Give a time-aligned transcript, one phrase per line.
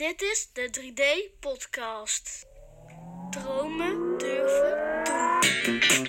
[0.00, 2.46] Dit is de 3D-podcast.
[3.30, 5.02] Dromen durven
[5.64, 6.08] doen.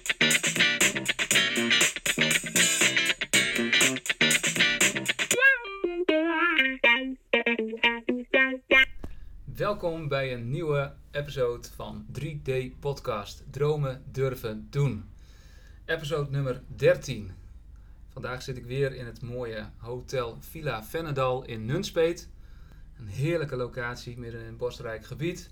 [9.55, 15.09] Welkom bij een nieuwe episode van 3D Podcast Dromen durven doen.
[15.85, 17.31] Episode nummer 13.
[18.09, 22.29] Vandaag zit ik weer in het mooie hotel Villa Vennendal in Nunspeet.
[23.01, 25.51] Een heerlijke locatie midden in een bosrijk gebied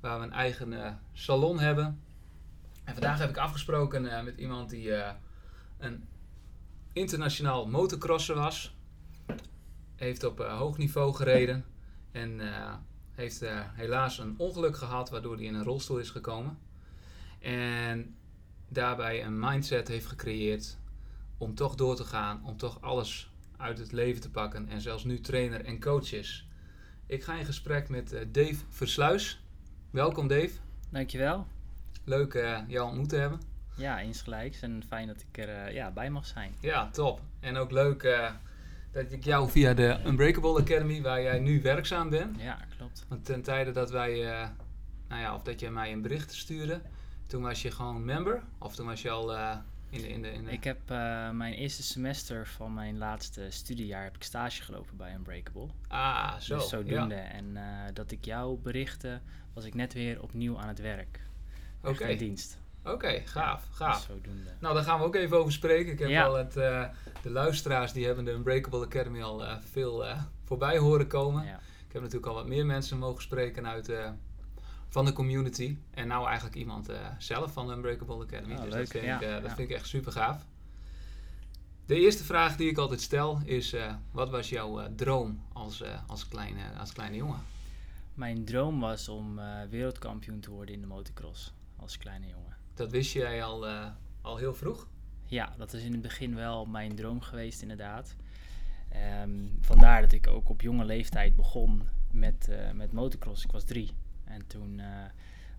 [0.00, 2.02] waar we een eigen eh, salon hebben.
[2.84, 5.14] En vandaag heb ik afgesproken eh, met iemand die eh,
[5.78, 6.08] een
[6.92, 8.76] internationaal motocrosser was.
[9.96, 11.64] Heeft op hoog niveau gereden
[12.12, 12.40] en
[13.10, 16.58] heeft helaas een ongeluk gehad waardoor hij in een rolstoel is gekomen.
[17.40, 18.16] En
[18.68, 20.78] daarbij een mindset heeft gecreëerd
[21.38, 25.04] om toch door te gaan, om toch alles uit het leven te pakken en zelfs
[25.04, 26.43] nu trainer en coach is.
[27.14, 29.42] Ik ga in gesprek met eh, Dave Versluis.
[29.90, 30.50] Welkom Dave.
[30.90, 31.46] Dankjewel.
[32.04, 33.40] Leuk eh jou ontmoet te hebben.
[33.76, 34.60] Ja, insgelijks.
[34.60, 36.54] En fijn dat ik er eh, ja, bij mag zijn.
[36.60, 37.20] Ja, top.
[37.40, 38.30] En ook leuk
[38.92, 43.04] dat ik jou via de Unbreakable Academy, waar jij nu werkzaam bent, Ja, klopt.
[43.08, 44.18] Want ten tijde dat wij,
[45.08, 46.80] nou ja, of dat je mij een bericht stuurde,
[47.26, 48.42] toen was je gewoon member?
[48.58, 49.32] Of toen was je al
[49.94, 50.08] in de...
[50.08, 50.50] In de, in de...
[50.50, 55.14] Ik heb eh, mijn eerste semester van mijn laatste studiejaar heb ik stage gelopen bij
[55.14, 55.66] Unbreakable.
[55.88, 56.56] Ah, zo.
[56.56, 57.14] dus zodoende.
[57.14, 57.20] Ja.
[57.30, 57.62] En eh,
[57.94, 59.20] dat ik jou berichtte,
[59.52, 61.20] was ik net weer opnieuw aan het werk.
[61.84, 62.04] Oké.
[62.04, 62.58] in dienst.
[62.84, 64.00] Oké, gaaf, Dus gaaf.
[64.02, 64.50] zodoende.
[64.60, 65.92] Nou, daar gaan we ook even over spreken.
[65.92, 66.24] Ik heb Ja.
[66.24, 66.84] al het, eh,
[67.22, 70.04] de luisteraars die hebben de Unbreakable Academy al veel
[70.44, 71.42] voorbij horen komen.
[71.86, 73.90] Ik heb natuurlijk al wat meer mensen mogen spreken uit
[74.94, 75.78] van de community.
[75.90, 78.54] En nou eigenlijk iemand eh, zelf van de Unbreakable Academy.
[78.54, 80.46] Oh, dus leuk, dat, vind, ja, ik, eh, dat vind ik echt super gaaf.
[81.86, 86.28] De eerste vraag die ik altijd stel is: eh, wat was jouw droom als, als,
[86.28, 87.40] kleine, als kleine jongen?
[88.14, 92.56] Mijn droom was om wereldkampioen te worden in de motocross als kleine jongen.
[92.74, 93.66] Dat wist jij al,
[94.20, 94.88] al heel vroeg?
[95.24, 98.16] Ja, dat is in het begin wel mijn droom geweest, inderdaad.
[98.88, 103.44] Ehm, vandaar dat ik ook op jonge leeftijd begon met, met motocross.
[103.44, 103.90] Ik was drie.
[104.34, 104.86] En toen eh,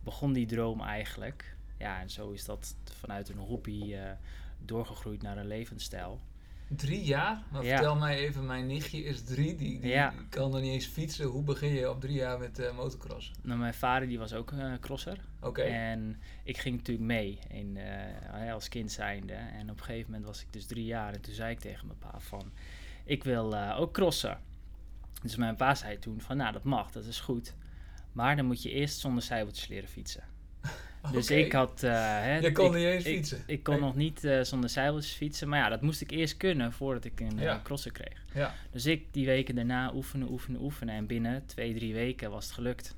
[0.03, 1.55] begon die droom eigenlijk.
[1.77, 4.11] Ja, en zo is dat vanuit een hobby eh,
[4.59, 6.19] doorgegroeid naar een levensstijl.
[6.67, 7.43] Drie jaar?
[7.51, 7.75] Maar Ja.
[7.75, 10.13] vertel mij even, mijn nichtje is drie, die, die Ja.
[10.29, 11.25] kan nog niet eens fietsen.
[11.25, 13.31] Hoe begin je op drie jaar met eh motocross?
[13.41, 15.17] Nou, mijn vader die was ook eh crosser.
[15.41, 17.77] Oké, En ik ging natuurlijk mee in,
[18.51, 19.33] als kind zijnde.
[19.33, 21.13] En op een gegeven moment was ik dus drie jaar.
[21.13, 22.51] En toen zei ik tegen mijn pa van,
[23.03, 24.39] ik wil ook crossen.
[25.21, 27.53] Dus mijn pa zei toen van, nou dat mag, dat is goed.
[28.15, 30.23] Maar dan moet je eerst zonder zijwieltjes leren fietsen.
[31.11, 31.83] Dus ik had...
[31.83, 33.43] eh, hè, Je kon ik, niet eens fietsen?
[33.47, 33.83] Ik, kon Nee.
[33.83, 35.49] nog niet eh, zonder zijwieltjes fietsen.
[35.49, 37.61] Maar ja, dat moest ik eerst kunnen voordat ik een eh, Ja.
[37.63, 38.25] crosser kreeg.
[38.33, 38.53] Ja.
[38.71, 40.95] Dus ik die weken daarna oefenen, oefenen, oefenen.
[40.95, 42.95] En binnen twee, drie weken was het gelukt.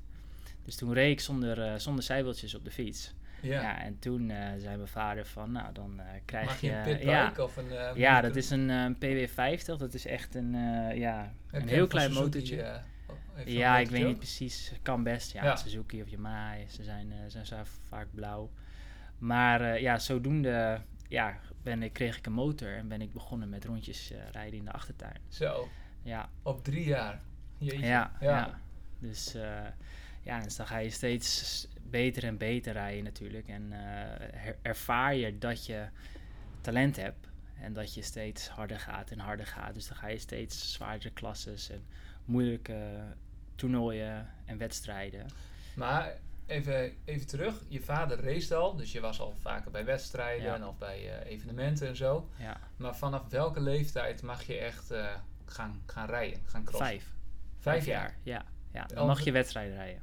[0.64, 3.14] Dus toen reed ik zonder, zonder zijwieltjes op de fiets.
[3.40, 3.60] Ja.
[3.62, 6.82] Ja, en toen eh, zei mijn vader van, nou dan eh, krijg Mag je een
[6.82, 7.66] pitbike ja, of een...
[7.94, 9.64] ja, dat is een eh, PW50.
[9.78, 10.52] Dat is echt een,
[10.94, 12.80] ja, een heel klein Suzuki, motortje.
[13.36, 14.72] Zo'n ja, ik weet niet precies.
[14.82, 15.32] Kan best.
[15.32, 15.56] Ja, Ja.
[15.56, 16.56] Suzuki of Yamaha.
[16.68, 18.50] Ze zijn, eh, zijn, zijn vaak blauw.
[19.18, 23.48] Maar eh, ja, zodoende ja, ben ik, kreeg ik een motor en ben ik begonnen
[23.48, 25.20] met rondjes eh, rijden in de achtertuin.
[25.28, 25.68] Zo,
[26.02, 27.20] Ja, op drie jaar.
[27.58, 27.86] Jeetje.
[27.86, 28.28] ja, Ja.
[28.28, 28.60] ja.
[28.98, 29.36] Dus
[30.22, 33.48] ja, dus dan ga je steeds beter en beter rijden natuurlijk.
[33.48, 33.72] En
[34.62, 35.88] ervaar je dat je
[36.60, 37.28] talent hebt.
[37.60, 39.74] En dat je steeds harder gaat en harder gaat.
[39.74, 41.84] Dus dan ga je steeds zwaardere klasses en
[42.28, 43.02] moeilijke
[43.54, 45.26] toernooien en wedstrijden.
[45.74, 46.12] Maar
[46.46, 47.62] even, even terug.
[47.68, 50.54] Je vader race al, dus je was al vaker bij wedstrijden Ja.
[50.54, 52.28] en of bij eh, evenementen en zo.
[52.36, 55.06] Ja, Maar vanaf welke leeftijd mag je echt eh,
[55.44, 56.86] gaan, gaan rijden, gaan crossen?
[56.86, 57.12] vijf.
[57.58, 58.16] Vijf jaar.
[58.22, 58.86] Ja, ja.
[58.86, 60.02] dan mag je wedstrijden rijden.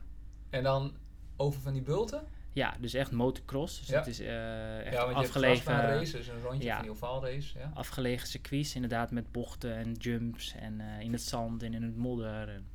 [0.49, 0.93] En dan
[1.35, 2.27] over van die bulten?
[2.55, 3.79] Ja, dus echt motocross.
[3.79, 3.97] Dus Ja.
[3.97, 6.73] het is eh, echt ja, afgelegen, hebt race, dus een rondje ja.
[6.73, 7.59] van die ovaalrace.
[7.59, 7.71] Ja.
[7.73, 8.75] afgelegen circuits.
[8.75, 12.49] Inderdaad met bochten en jumps en eh, in het zand en in het modder.
[12.49, 12.67] En,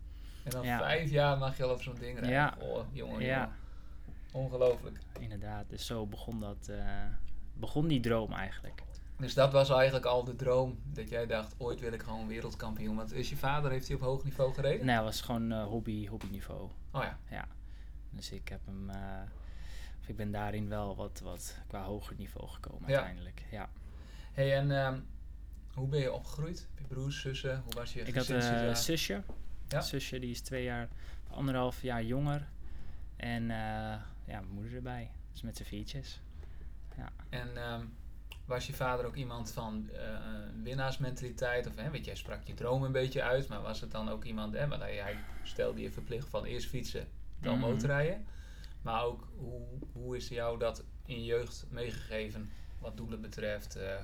[0.44, 0.78] En dan Ja.
[0.78, 2.31] vijf jaar mag je al over zo'n ding rijden.
[2.31, 2.55] Ja.
[2.60, 3.40] Oh, jongen, Ja.
[3.43, 3.58] jongen.
[4.46, 4.99] Ongelooflijk.
[5.20, 6.84] inderdaad, dus zo begon, dat, eh,
[7.55, 8.82] begon die droom eigenlijk.
[9.19, 12.96] Dus dat was eigenlijk al de droom dat jij dacht, ooit wil ik gewoon wereldkampioen.
[12.96, 14.87] Want is je vader, heeft hij op hoog niveau gereden?
[14.87, 16.70] Nee, het was gewoon hobby, hobbyniveau.
[16.93, 17.46] Oh ja.
[18.10, 18.90] Dus ik heb hem...
[20.10, 22.94] eh, ik ben daarin wel wat, wat qua hoger niveau gekomen Ja.
[22.94, 23.42] uiteindelijk.
[23.50, 23.68] Ja.
[24.32, 25.00] Hey, en ehm,
[25.74, 26.68] hoe ben je opgegroeid?
[26.74, 27.60] Heb je broers, zussen?
[27.64, 29.22] Hoe was je Ik had een zusje.
[29.68, 29.80] Ja.
[29.80, 30.88] Zusje die is twee jaar,
[31.30, 32.48] anderhalf jaar jonger.
[33.16, 33.56] En eh,
[34.24, 35.10] ja, mijn moeder erbij.
[35.32, 36.20] Dus met z'n viertjes.
[37.28, 37.84] En ehm,
[38.44, 40.18] was je vader ook iemand van eh,
[40.62, 41.66] winnaarsmentaliteit?
[41.66, 44.08] Of hè, weet je, hij sprak je droom een beetje uit, maar was het dan
[44.08, 47.06] ook iemand, hè, hij, hij stelde je verplicht van eerst fietsen,
[47.40, 47.68] dan Mhm.
[47.68, 48.24] motorrijden.
[48.82, 49.62] Maar ook, hoe,
[49.93, 53.77] hoe is jou dat in je jeugd meegegeven, wat doelen betreft?
[53.77, 53.94] eh,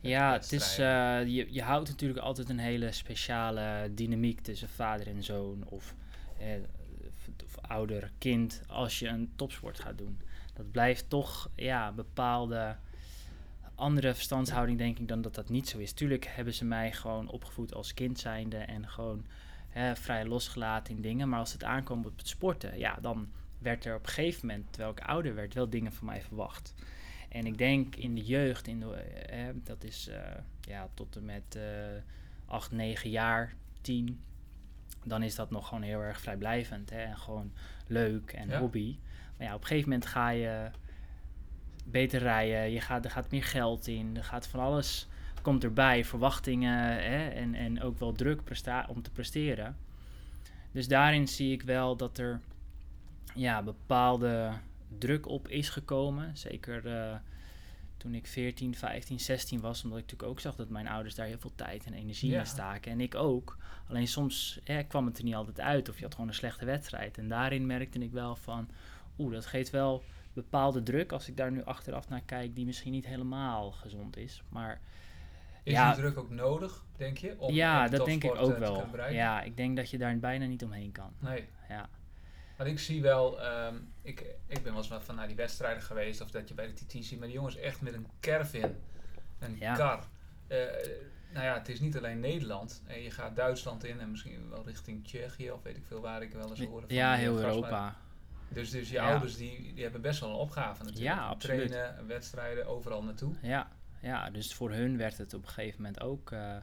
[0.00, 5.06] Ja, het is, eh, je, je houdt natuurlijk altijd een hele speciale dynamiek tussen vader
[5.06, 5.94] en zoon of,
[6.38, 6.46] eh,
[7.44, 10.20] of ouder kind als je een topsport gaat doen.
[10.54, 12.76] Dat blijft toch ja, bepaalde
[13.74, 15.92] andere verstandshouding denk ik dan dat dat niet zo is.
[15.92, 19.26] Tuurlijk hebben ze mij gewoon opgevoed als kind zijnde en gewoon
[19.74, 21.28] hè, vrij losgelaten in dingen.
[21.28, 23.28] Maar als het aankomt op het sporten, ja, dan
[23.58, 26.74] werd er op een gegeven moment, terwijl ik ouder werd, wel dingen van mij verwacht.
[27.28, 30.18] En ik denk in de jeugd, in de, eh, dat is eh,
[30.60, 31.62] ja, tot en met eh
[32.46, 34.20] 8, 9 jaar, 10,
[35.04, 37.52] dan is dat nog gewoon heel erg vrijblijvend hè, en gewoon
[37.86, 38.58] leuk en Ja.
[38.58, 38.98] hobby.
[39.36, 40.70] Maar ja, op een gegeven moment ga je
[41.84, 45.08] beter rijden, je gaat, er gaat meer geld in, er gaat van alles
[45.44, 48.40] komt erbij, verwachtingen hè, en, en ook wel druk
[48.88, 49.76] om te presteren.
[50.72, 52.40] Dus daarin zie ik wel dat er
[53.34, 54.52] ja, bepaalde
[54.98, 56.36] druk op is gekomen.
[56.36, 57.16] Zeker eh,
[57.96, 61.26] toen ik 14, 15, 16 was, omdat ik natuurlijk ook zag dat mijn ouders daar
[61.26, 62.40] heel veel tijd en energie Ja.
[62.40, 62.92] in staken.
[62.92, 63.56] En ik ook.
[63.88, 66.64] Alleen soms eh, kwam het er niet altijd uit of je had gewoon een slechte
[66.64, 67.18] wedstrijd.
[67.18, 68.68] En daarin merkte ik wel van,
[69.18, 70.02] oeh, dat geeft wel
[70.32, 74.42] bepaalde druk als ik daar nu achteraf naar kijk, die misschien niet helemaal gezond is.
[74.48, 74.80] Maar
[75.64, 75.92] is ja.
[75.92, 77.34] die druk ook nodig, denk je?
[77.38, 78.72] Om ja, dat denk ik ook eh, te wel.
[78.72, 79.16] kunnen bereiken?
[79.16, 81.12] Ja, ik denk dat je daar bijna niet omheen kan.
[81.18, 81.48] Nee.
[81.68, 81.88] Ja.
[82.56, 85.82] Maar ik zie wel, ehm, ik, ik ben wel eens wat van naar die wedstrijden
[85.82, 88.74] geweest, of dat je bij de TT ziet, maar die jongens echt met een caravan,
[89.38, 89.74] een Ja.
[89.74, 90.04] kar.
[90.46, 90.58] Eh,
[91.32, 92.82] nou ja, het is niet alleen Nederland.
[92.86, 96.22] Eh, je gaat Duitsland in en misschien wel richting Tsjechië, of weet ik veel waar
[96.22, 96.86] ik wel eens hoorde.
[96.86, 97.38] van Ja, heel.
[97.38, 97.96] Europa.
[98.48, 99.10] Dus, dus je Ja.
[99.10, 101.14] ouders die, die hebben best wel een opgave natuurlijk.
[101.14, 101.68] Ja, absoluut.
[101.70, 103.34] Trainen, wedstrijden, overal naartoe.
[103.42, 103.68] Ja,
[104.04, 106.30] ja, dus voor hun werd het op een gegeven moment ook.
[106.32, 106.56] eh,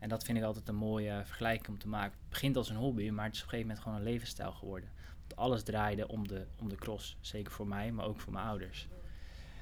[0.00, 2.18] en dat vind ik altijd een mooie vergelijking om te maken.
[2.20, 4.52] Het begint als een hobby, maar het is op een gegeven moment gewoon een levensstijl
[4.52, 4.88] geworden.
[5.20, 7.16] Want alles draaide om de, om de cross.
[7.20, 8.88] Zeker voor mij, maar ook voor mijn ouders.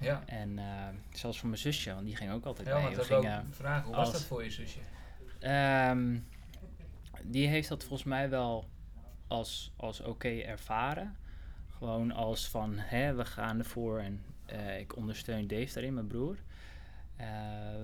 [0.00, 2.82] Ja, En eh, zelfs voor mijn zusje, want die ging ook altijd ja mee.
[2.82, 3.84] want We dat vragen.
[3.86, 4.78] Hoe was als- dat voor je zusje?
[5.40, 6.18] Ehm,
[7.22, 8.68] die heeft dat volgens mij wel
[9.26, 11.16] als, als oké ervaren.
[11.70, 16.36] Gewoon als van, hè, we gaan ervoor en eh, ik ondersteun Dave daarin, mijn broer.
[17.16, 17.26] Eh,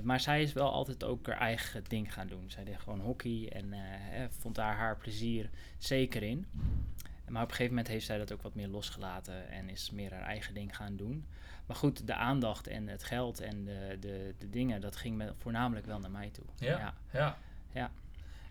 [0.02, 2.50] maar zij is wel altijd ook haar eigen ding gaan doen.
[2.50, 6.46] Zij deed gewoon hockey en eh, vond daar haar plezier zeker in.
[7.28, 10.12] Maar op een gegeven moment heeft zij dat ook wat meer losgelaten en is meer
[10.12, 11.24] haar eigen ding gaan doen.
[11.66, 15.32] Maar goed, de aandacht en het geld en de, de, de dingen, dat ging me
[15.38, 16.44] voornamelijk wel naar mij toe.
[16.56, 16.78] Ja.
[16.78, 16.94] ja.
[17.12, 17.36] Ja.
[17.72, 17.90] Ja.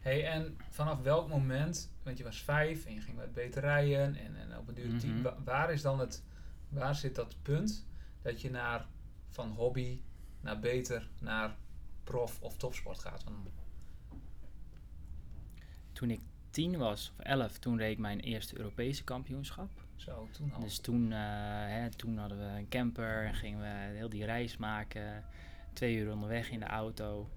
[0.01, 4.15] Hey, en vanaf welk moment, want je was vijf en je ging wat beter rijden
[4.15, 5.21] en, en op een duur tien, Mhm.
[5.21, 6.23] wa- waar is dan het,
[6.69, 7.85] waar zit dat punt
[8.21, 8.85] dat je naar
[9.29, 9.99] van hobby
[10.41, 11.55] naar beter naar
[12.03, 13.23] prof of topsport gaat?
[13.23, 13.37] Want,
[15.93, 16.19] Toen ik
[16.49, 19.69] tien was, of elf, toen reed ik mijn eerste Europese kampioenschap.
[19.95, 20.59] zo, toen al.
[20.59, 21.17] Dus toen, eh,
[21.67, 25.23] hè, toen hadden we een camper en gingen we heel die reis maken.
[25.73, 27.29] Twee uur onderweg in de auto.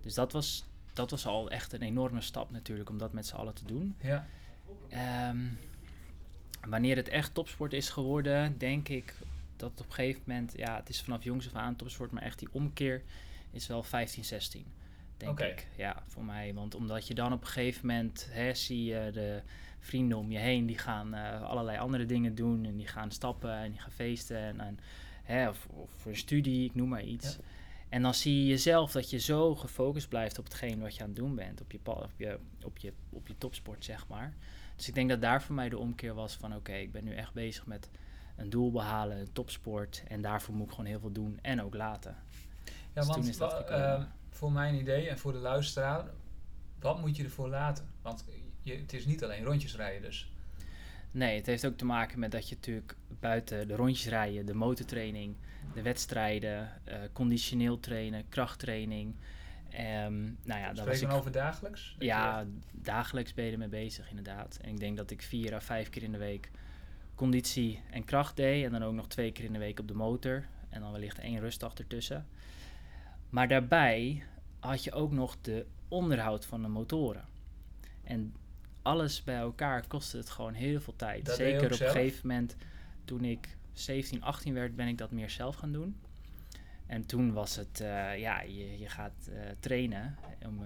[0.00, 3.34] Dus dat was, dat was al echt een enorme stap natuurlijk om dat met z'n
[3.34, 3.96] allen te doen.
[4.00, 4.26] ja,
[4.88, 5.46] Ehm,
[6.68, 9.14] wanneer het echt topsport is geworden, denk ik
[9.56, 12.38] dat op een gegeven moment, ja, het is vanaf jongs af aan topsport, maar echt
[12.38, 13.02] die omkeer
[13.50, 14.66] is wel 15, 16.
[15.16, 15.66] Denk ik.
[15.76, 16.54] Ja, voor mij.
[16.54, 19.42] Want omdat je dan op een gegeven moment, hè, zie je de
[19.80, 23.54] vrienden om je heen, die gaan eh, allerlei andere dingen doen en die gaan stappen
[23.54, 24.78] en die gaan feesten en, en
[25.22, 27.36] hè, of, of voor een studie, ik noem maar iets.
[27.36, 27.42] Ja.
[27.88, 31.08] En dan zie je jezelf dat je zo gefocust blijft op hetgeen wat je aan
[31.08, 34.34] het doen bent, op je, op je, op je, op je topsport, zeg maar.
[34.76, 37.14] Dus ik denk dat daar voor mij de omkeer was van oké, ik ben nu
[37.14, 37.90] echt bezig met
[38.36, 40.02] een doel behalen, een topsport.
[40.08, 42.16] En daarvoor moet ik gewoon heel veel doen en ook laten.
[42.64, 46.04] ja Dus want toen is dat ehm, voor mijn idee en voor de luisteraar,
[46.80, 47.84] wat moet je ervoor laten?
[48.02, 48.24] Want
[48.62, 50.32] je, het is niet alleen rondjes rijden dus.
[51.10, 54.54] Nee, het heeft ook te maken met dat je natuurlijk buiten de rondjes rijden, de
[54.54, 55.36] motortraining,
[55.74, 59.14] de wedstrijden, eh, conditioneel trainen, krachttraining.
[59.70, 61.96] Ehm nou ja, Spreken we over dagelijks?
[61.98, 64.58] Ja, dagelijks ben je ermee bezig inderdaad.
[64.62, 66.50] En ik denk dat ik vier à vijf keer in de week
[67.14, 68.64] conditie en kracht deed.
[68.64, 70.46] En dan ook nog twee keer in de week op de motor.
[70.68, 72.26] En dan wellicht één rustdag ertussen.
[73.28, 74.22] Maar daarbij
[74.58, 77.24] had je ook nog de onderhoud van de motoren.
[78.02, 78.34] En
[78.82, 81.24] alles bij elkaar kostte het gewoon heel veel tijd.
[81.24, 82.56] Dat Zeker op een gegeven moment
[83.04, 85.96] toen ik 17, 18 werd, ben ik dat meer zelf gaan doen.
[86.86, 90.16] En toen was het, eh, ja, je, je gaat eh, trainen.
[90.46, 90.60] Om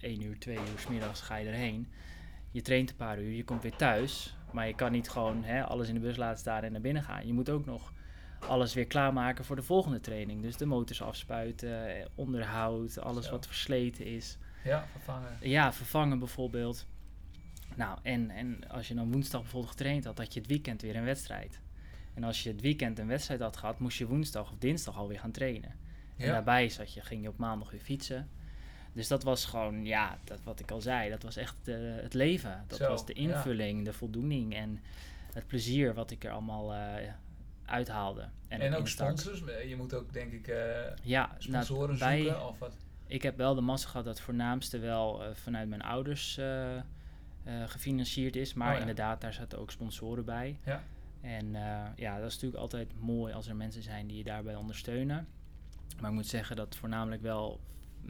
[0.00, 1.88] 1 uur, 2 uur 's middags ga je erheen.
[2.50, 4.36] Je traint een paar uur, je komt weer thuis.
[4.52, 7.02] Maar je kan niet gewoon hè, alles in de bus laten staan en naar binnen
[7.02, 7.26] gaan.
[7.26, 7.92] Je moet ook nog
[8.38, 10.42] alles weer klaarmaken voor de volgende training.
[10.42, 13.30] Dus de motors afspuiten, eh, onderhoud, alles Zo.
[13.30, 14.38] wat versleten is.
[14.64, 15.36] Ja, vervangen.
[15.40, 16.86] Ja, vervangen bijvoorbeeld.
[17.76, 20.96] Nou, en, en als je dan woensdag bijvoorbeeld getraind had, had je het weekend weer
[20.96, 21.60] een wedstrijd.
[22.14, 25.18] En als je het weekend een wedstrijd had gehad, moest je woensdag of dinsdag alweer
[25.18, 25.70] gaan trainen.
[26.16, 26.32] En Ja.
[26.32, 28.28] daarbij zat je, ging je op maandag weer fietsen.
[28.98, 32.14] Dus dat was gewoon, ja, dat, wat ik al zei, dat was echt eh, het
[32.14, 32.64] leven.
[32.66, 33.20] Dat Zo, was de ja.
[33.20, 34.80] invulling, de voldoening en
[35.32, 37.12] het plezier wat ik er allemaal eh
[37.64, 38.28] uithaalde.
[38.48, 39.42] En, ook sponsors.
[39.68, 40.56] Je moet ook, denk ik, eh,
[41.02, 42.46] Ja, nou, sponsoren wij- zoeken.
[42.48, 42.76] Of wat?
[43.06, 46.40] ik heb wel de massa gehad dat voornaamste wel vanuit mijn ouders
[47.66, 48.54] gefinancierd is.
[48.54, 48.80] Maar Oh ja.
[48.80, 50.58] inderdaad, daar zaten ook sponsoren bij.
[50.64, 50.82] Ja.
[51.20, 51.50] En
[51.96, 55.26] ja, dat is natuurlijk altijd mooi als er mensen zijn die je daarbij ondersteunen.
[56.00, 57.60] Maar ik moet zeggen dat voornamelijk wel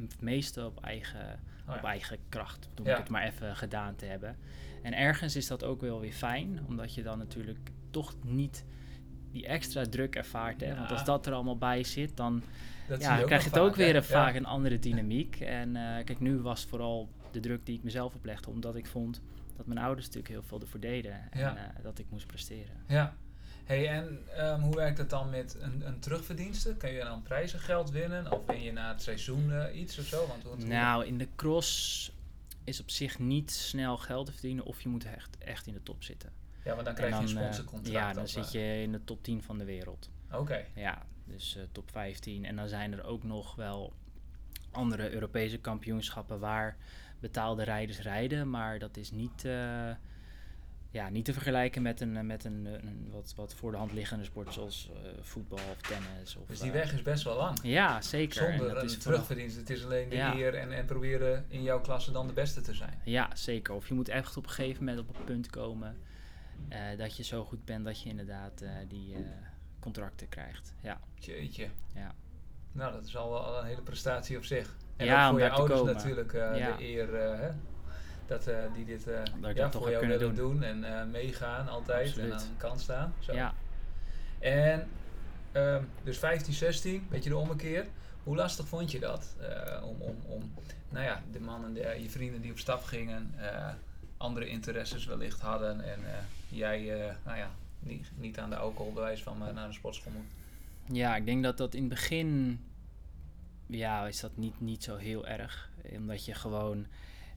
[0.02, 4.36] het meeste op eigen, Oh op eigen kracht, om het maar even gedaan te hebben.
[4.82, 8.64] En ergens is dat ook wel weer fijn, omdat je dan natuurlijk toch niet
[9.32, 10.60] die extra druk ervaart.
[10.60, 10.74] Hè?
[10.74, 12.42] Want als dat er allemaal bij zit, dan
[12.98, 15.40] ja, krijg je het ook vaak, weer een, vaak een andere dynamiek.
[15.40, 19.22] En eh, kijk, nu was vooral de druk die ik mezelf oplegde, omdat ik vond
[19.56, 22.76] dat mijn ouders natuurlijk heel veel ervoor deden en eh, dat ik moest presteren.
[22.86, 23.16] Ja.
[23.68, 26.76] Hey, en ehm, hoe werkt het dan met een, een terugverdienste?
[26.76, 28.32] Kun je dan prijzengeld winnen?
[28.32, 30.26] Of win je na het seizoen eh, iets of zo?
[30.26, 32.12] Want hoe, hoe- Nou, in de cross
[32.64, 35.82] is op zich niet snel geld te verdienen of je moet echt, echt in de
[35.82, 36.32] top zitten.
[36.64, 37.96] ja, maar dan krijg je een eh, sponsorcontract.
[37.96, 40.10] ja, dan zit eh, je in de top 10 van de wereld.
[40.32, 40.64] Oké.
[40.74, 42.44] Ja, dus top 15.
[42.44, 43.92] En dan zijn er ook nog wel
[44.70, 46.76] andere Europese kampioenschappen waar
[47.20, 48.50] betaalde rijders rijden.
[48.50, 49.44] Maar dat is niet,
[50.90, 53.76] ja, niet te vergelijken met een, eh, met een, eh, een wat, wat voor de
[53.76, 56.36] hand liggende sport zoals eh, voetbal of tennis.
[56.36, 57.58] Of, Dus die weg is best wel lang.
[57.62, 58.46] Ja, zeker.
[58.46, 59.58] En Zonder dat een terugverdienste.
[59.60, 60.34] Het is alleen de Ja.
[60.34, 63.00] eer en, en proberen in jouw klasse dan de beste te zijn.
[63.04, 63.74] Ja, zeker.
[63.74, 65.96] Of je moet echt op een gegeven moment op het punt komen
[66.96, 69.14] dat je zo goed bent dat je inderdaad die
[69.80, 70.74] contracten krijgt.
[70.82, 71.68] Ja, Jeetje.
[71.94, 72.14] ja.
[72.72, 74.76] Nou, dat is al wel een hele prestatie op zich.
[74.96, 76.76] En Ja, ook om voor je ouders natuurlijk Ja.
[76.76, 77.50] de eer hè?
[78.28, 81.68] Dat eh, die dit eh, Dat ja, voor jou kunnen willen doen, en eh, meegaan
[81.68, 82.32] altijd Absoluut.
[82.32, 83.14] en aan de kant staan.
[83.18, 83.32] Zo.
[83.32, 83.54] ja.
[84.38, 84.88] En
[85.52, 87.86] ehm, dus 15, 16, beetje de ommekeer.
[88.22, 89.36] Hoe lastig vond je dat?
[89.40, 90.52] Eh, om, om, om,
[90.88, 93.68] nou ja, de mannen, de, je vrienden die op stap gingen, eh,
[94.16, 96.18] andere interesses wellicht hadden en eh,
[96.48, 100.96] jij, eh, nou ja, niet, niet aan de alcoholbewijs van naar de sportschool moet.
[100.96, 102.60] Ja, ik denk dat dat in het begin,
[103.66, 105.70] ja, is dat niet, niet zo heel erg.
[105.92, 106.86] Omdat je gewoon,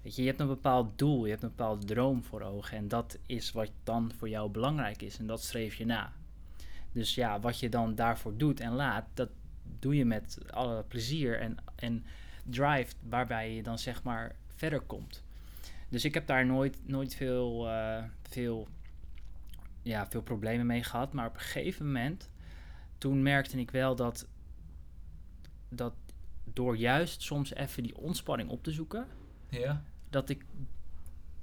[0.01, 2.77] je hebt een bepaald doel, je hebt een bepaalde droom voor ogen.
[2.77, 6.13] En dat is wat dan voor jou belangrijk is en dat streef je na.
[6.91, 9.29] Dus ja, wat je dan daarvoor doet en laat, dat
[9.79, 12.05] doe je met alle plezier en, en
[12.43, 15.24] drive waarbij je dan zeg maar verder komt.
[15.89, 18.67] Dus ik heb daar nooit, nooit veel, eh, veel,
[19.81, 21.13] ja, veel problemen mee gehad.
[21.13, 22.29] Maar op een gegeven moment
[22.98, 24.27] toen merkte ik wel dat,
[25.70, 25.93] dat
[26.43, 29.08] door juist soms even die ontspanning op te zoeken,
[29.50, 30.45] Ja, dat ik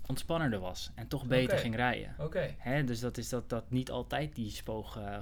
[0.06, 2.14] ontspannender was en toch beter ging rijden.
[2.18, 2.54] oké.
[2.58, 5.18] Hè, dus dat is dat, dat niet altijd die spoog, eh,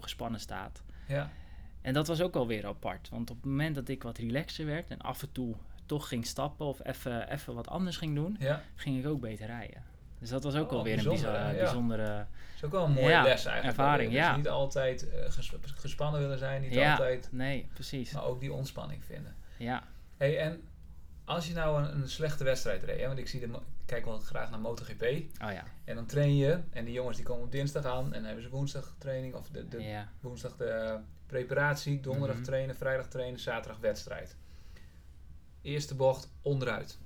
[0.00, 0.82] gespannen staat.
[1.08, 1.30] Ja,
[1.80, 3.08] En dat was ook alweer apart.
[3.08, 5.54] Want op het moment dat ik wat relaxer werd en af en toe
[5.86, 8.62] toch ging stappen of even, even wat anders ging doen, ja.
[8.74, 9.82] ging ik ook beter rijden.
[10.18, 11.56] Dus dat was ook Oh, alweer een bijzonder, bijzondere?
[11.56, 11.62] Ja.
[11.64, 12.26] bijzondere Dat
[12.56, 13.78] is ook wel een mooie Ja, les eigenlijk.
[13.78, 14.36] ervaring, Dus ja.
[14.36, 18.12] niet altijd eh, ges- gespannen willen zijn, niet ja, altijd, nee, precies.
[18.12, 19.34] maar ook die ontspanning vinden.
[19.56, 19.82] Ja,
[20.16, 20.62] Hey, en
[21.24, 23.52] als je nou een, een slechte wedstrijd reed, hè, want ik zie de, ik
[23.86, 25.64] kijk wel graag naar MotoGP, oh ja.
[25.84, 28.42] en dan train je, en die jongens die komen op dinsdag aan, en dan hebben
[28.42, 30.08] ze woensdag training, of de, de, ja.
[30.20, 32.44] woensdag de preparatie, donderdag Mhm.
[32.44, 34.36] trainen, vrijdag trainen, zaterdag wedstrijd.
[35.62, 36.98] Eerste bocht onderuit.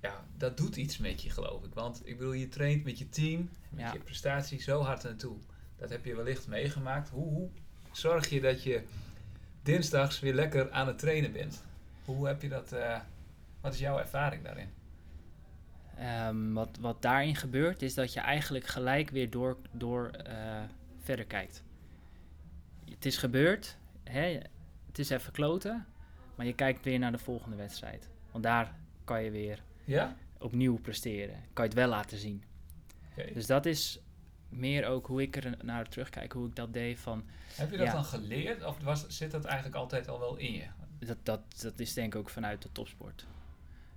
[0.00, 1.74] Ja, dat doet iets met je, geloof ik.
[1.74, 3.92] Want ik bedoel, je traint met je team, met Ja.
[3.92, 5.36] je prestatie zo hard naartoe.
[5.76, 7.08] Dat heb je wellicht meegemaakt.
[7.08, 7.48] Hoe, hoe
[7.92, 8.82] zorg je dat je
[9.62, 11.62] dinsdags weer lekker aan het trainen bent?
[12.16, 13.00] Hoe heb je dat, eh,
[13.60, 14.68] wat is jouw ervaring daarin?
[15.96, 20.62] Ehm, wat, wat daarin gebeurt, is dat je eigenlijk gelijk weer door, door eh,
[20.98, 21.62] verder kijkt.
[22.90, 24.40] Het is gebeurd, hè,
[24.86, 25.86] het is even kloten,
[26.34, 28.08] maar je kijkt weer naar de volgende wedstrijd.
[28.30, 28.74] Want daar
[29.04, 30.16] kan je weer Ja?
[30.38, 31.34] opnieuw presteren.
[31.52, 32.42] Kan je het wel laten zien.
[33.34, 34.00] Dus dat is
[34.48, 37.24] meer ook hoe ik er naar terugkijk, hoe ik dat deed van...
[37.54, 37.92] Heb je dat ja.
[37.92, 40.66] dan geleerd of was, zit dat eigenlijk altijd al wel in je?
[41.06, 43.26] Dat, dat, dat is denk ik ook vanuit de topsport.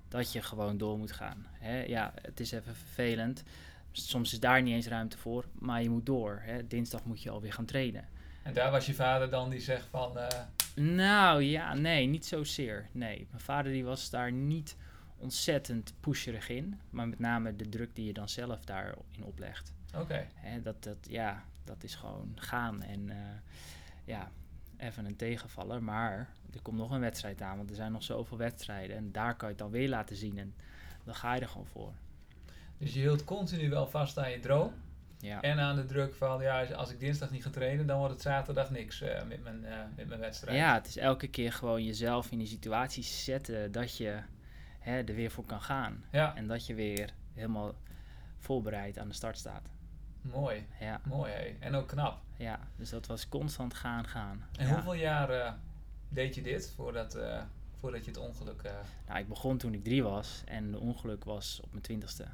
[0.07, 1.45] Dat je gewoon door moet gaan.
[1.51, 1.83] Hè?
[1.83, 3.43] Ja, het is even vervelend.
[3.91, 6.39] Soms is daar niet eens ruimte voor, maar je moet door.
[6.43, 6.67] Hè?
[6.67, 8.07] Dinsdag moet je alweer gaan trainen.
[8.43, 10.17] En daar was je vader dan die zegt van...
[10.17, 10.27] eh,
[10.75, 12.89] Nou ja, nee, niet zozeer.
[12.91, 14.75] Nee, mijn vader die was daar niet
[15.17, 16.79] ontzettend pusherig in.
[16.89, 19.71] Maar met name de druk die je dan zelf daarin oplegt.
[19.95, 20.27] Oké.
[20.63, 22.81] Dat, dat, ja, dat is gewoon gaan.
[22.81, 23.17] En eh,
[24.05, 24.31] ja,
[24.77, 25.83] even een tegenvaller.
[25.83, 27.57] Maar er komt nog een wedstrijd aan.
[27.57, 28.95] Want er zijn nog zoveel wedstrijden.
[28.97, 30.37] En daar kan je het dan weer laten zien.
[30.37, 30.53] En
[31.03, 31.91] dan ga je er gewoon voor.
[32.77, 34.73] Dus je hield continu wel vast aan je droom.
[35.19, 38.13] Ja, En aan de druk van, ja, als ik dinsdag niet ga trainen, dan wordt
[38.13, 40.57] het zaterdag niks eh, met, mijn, eh, met mijn wedstrijd.
[40.57, 44.19] ja het is elke keer gewoon jezelf in die situatie zetten dat je
[44.79, 46.03] hè, er weer voor kan gaan.
[46.11, 47.73] Ja, En dat je weer helemaal
[48.37, 49.69] voorbereid aan de start staat.
[50.21, 50.65] mooi.
[50.79, 51.55] Ja, Mooi, hé.
[51.59, 52.21] En ook knap.
[52.37, 54.43] ja dus dat was constant gaan, gaan.
[54.57, 54.73] En ja.
[54.73, 55.55] hoeveel jaar
[56.13, 57.41] deed je dit voordat, eh,
[57.79, 58.61] voordat je het ongeluk...
[58.61, 58.71] eh
[59.07, 62.25] Nou, ik begon toen ik drie was en de ongeluk was op mijn twintigste.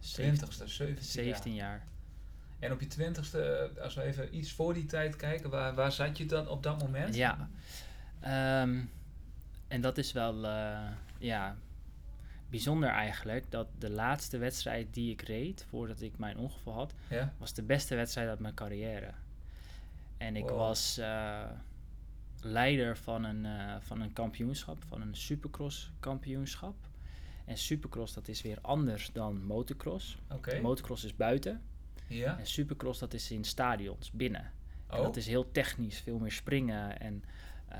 [0.00, 1.68] Dus 20ste, 17 17 jaar.
[1.68, 1.86] jaar.
[2.58, 5.92] En op je twintigste, eh, als we even iets voor die tijd kijken, waar, waar
[5.92, 7.14] zat je dan op dat moment?
[7.14, 7.48] Ja.
[8.20, 8.80] Ehm,
[9.68, 10.46] en dat is wel
[11.18, 11.56] ja,
[12.50, 13.50] bijzonder eigenlijk.
[13.50, 17.32] Dat de laatste wedstrijd die ik reed, voordat ik mijn ongeval had, Ja?
[17.38, 19.10] was de beste wedstrijd uit mijn carrière.
[20.16, 20.58] En ik Wow.
[20.58, 21.00] was
[22.44, 26.74] leider van een, eh, van een kampioenschap, van een supercross kampioenschap.
[27.44, 30.18] En supercross dat is weer anders dan motocross.
[30.30, 30.60] Oké.
[30.60, 31.62] Motocross is buiten
[32.06, 32.38] Ja?
[32.38, 34.52] en supercross dat is in stadions, binnen.
[34.86, 37.00] En Oh, dat is heel technisch, veel meer springen.
[37.00, 37.24] En
[37.68, 37.78] eh,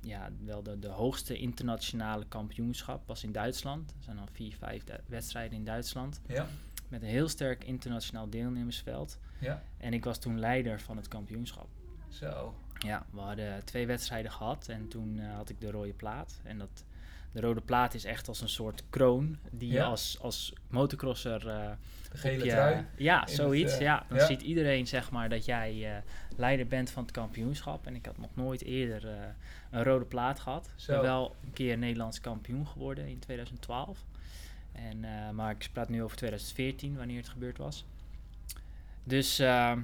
[0.00, 3.90] ja, wel de, de hoogste internationale kampioenschap was in Duitsland.
[3.90, 6.20] Er zijn al vier, vijf wedstrijden in Duitsland.
[6.28, 6.46] ja?
[6.88, 9.18] Met een heel sterk internationaal deelnemersveld.
[9.40, 9.62] Ja?
[9.76, 11.68] En ik was toen leider van het kampioenschap.
[12.08, 12.54] Zo.
[12.84, 16.40] Ja, we hadden twee wedstrijden gehad en toen eh, had ik de rode plaat.
[16.42, 16.84] En dat,
[17.32, 21.70] de rode plaat is echt als een soort kroon die je als, als motocrosser eh,
[22.10, 22.84] De gele je- trui.
[22.96, 23.72] Ja, het, zoiets.
[23.74, 24.04] eh, ja.
[24.08, 24.26] Dan ja.
[24.26, 26.02] ziet iedereen zeg maar dat jij
[26.36, 27.86] leider bent van het kampioenschap.
[27.86, 29.08] En ik had nog nooit eerder
[29.70, 30.70] een rode plaat gehad.
[30.78, 34.04] Ik ben wel een keer Nederlands kampioen geworden in 2012.
[34.72, 37.84] En, maar ik praat nu over 2014, wanneer het gebeurd was.
[39.04, 39.80] Dus ehm,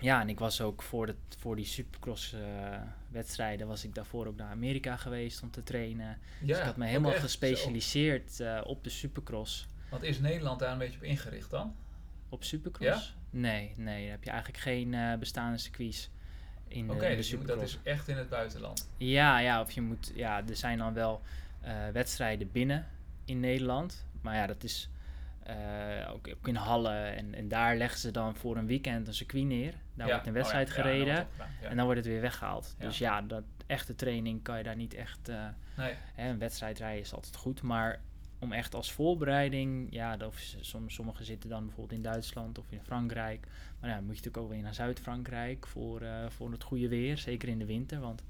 [0.00, 4.36] ja, en ik was ook voor, de, voor die supercross eh, was ik daarvoor ook
[4.36, 6.18] naar Amerika geweest om te trainen.
[6.40, 9.60] Ja, dus ik had me helemaal echt gespecialiseerd eh, op de supercross.
[9.60, 9.66] Zo.
[9.90, 11.74] Want is Nederland daar een beetje op ingericht dan?
[12.28, 13.14] Op Supercross?
[13.30, 16.10] Nee, nee, heb je eigenlijk geen eh, bestaande circuits
[16.68, 18.88] in, Oké, dus moet- dat is echt in het buitenland.
[18.96, 21.22] Ja, ja, of je moet, ja, er zijn dan wel
[21.92, 22.86] wedstrijden binnen
[23.24, 24.88] in Nederland, maar ja, dat is
[25.44, 29.14] eh, ook, ook in Hallen en, en daar leggen ze dan voor een weekend een
[29.14, 29.72] circuit neer.
[29.94, 30.12] Daar Ja.
[30.12, 31.26] wordt een Oh ja, wedstrijd ja, gereden
[31.62, 32.74] en dan wordt het weer weggehaald.
[32.78, 35.28] Dus ja, dat echte training kan je daar niet echt.
[35.28, 38.00] eh, Nee, hè, een wedstrijd rijden is altijd goed, maar
[38.38, 40.34] om echt als voorbereiding, ja, dat,
[40.86, 43.46] sommigen zitten dan bijvoorbeeld in Duitsland of in Frankrijk.
[43.80, 46.88] Maar ja, dan moet je natuurlijk ook weer naar Zuid-Frankrijk voor, eh, voor het goede
[46.88, 48.22] weer, zeker in de winter, want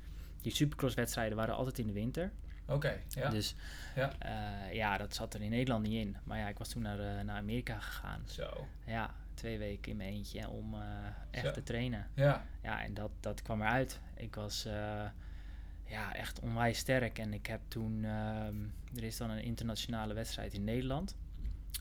[0.43, 2.33] die supercross-wedstrijden waren altijd in de winter.
[2.67, 3.01] Oké.
[3.09, 3.31] ja.
[3.31, 3.55] Dus
[3.95, 4.13] Ja.
[4.19, 6.17] eh, ja, dat zat er in Nederland niet in.
[6.25, 8.23] Maar ja, ik was toen naar, eh, naar Amerika gegaan.
[8.27, 8.67] Zo.
[8.87, 10.81] Ja, twee weken in mijn eentje om eh,
[11.31, 11.51] echt Zo.
[11.53, 12.07] te trainen.
[12.15, 12.45] Ja.
[12.63, 14.01] Ja, en dat, dat kwam eruit.
[14.15, 14.67] Ik was
[15.87, 17.19] ja, echt onwijs sterk.
[17.19, 18.05] En ik heb toen...
[18.05, 18.55] ehm,
[18.97, 21.17] er is dan een internationale wedstrijd in Nederland.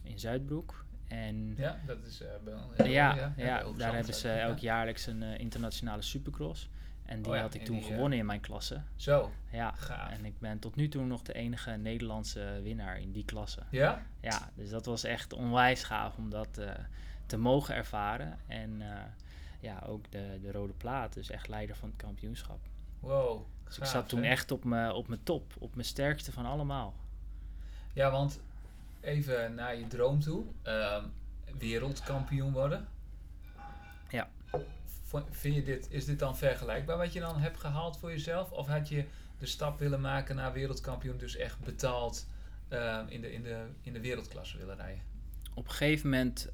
[0.03, 0.85] In Zuidbroek.
[1.07, 2.87] En ja, Ja, dat is wel...
[2.87, 3.93] ja, heel daar interessant.
[3.93, 4.39] hebben ze Ja.
[4.39, 6.69] elk jaarlijks een internationale supercross.
[7.05, 8.81] En die Oh ja, had ik en toen die, eh, gewonnen in mijn klasse.
[8.95, 10.11] Zo, Ja, gaaf.
[10.11, 13.61] en ik ben tot nu toe nog de enige Nederlandse winnaar in die klasse.
[13.69, 14.05] Ja?
[14.19, 16.71] Ja, dus dat was echt onwijs gaaf om dat eh,
[17.25, 18.39] te mogen ervaren.
[18.47, 19.01] En eh,
[19.59, 22.59] ja, ook de, de rode plaat, dus echt leider van het kampioenschap.
[22.99, 23.41] Wow.
[23.65, 24.29] Dus ik zat toen hè?
[24.29, 26.93] echt op mijn op mijn top, op mijn sterkste van allemaal.
[27.93, 28.39] Ja, want
[29.01, 30.43] even naar je droom toe.
[30.61, 31.05] Ehm,
[31.57, 32.87] wereldkampioen worden.
[34.09, 34.29] Ja.
[35.29, 38.51] Vind je dit, is dit dan vergelijkbaar wat je dan hebt gehaald voor jezelf?
[38.51, 39.05] Of had je
[39.37, 42.27] de stap willen maken naar wereldkampioen, dus echt betaald
[42.67, 45.01] ehm, in, de, in, de, in de wereldklasse willen rijden?
[45.53, 46.51] Op een gegeven moment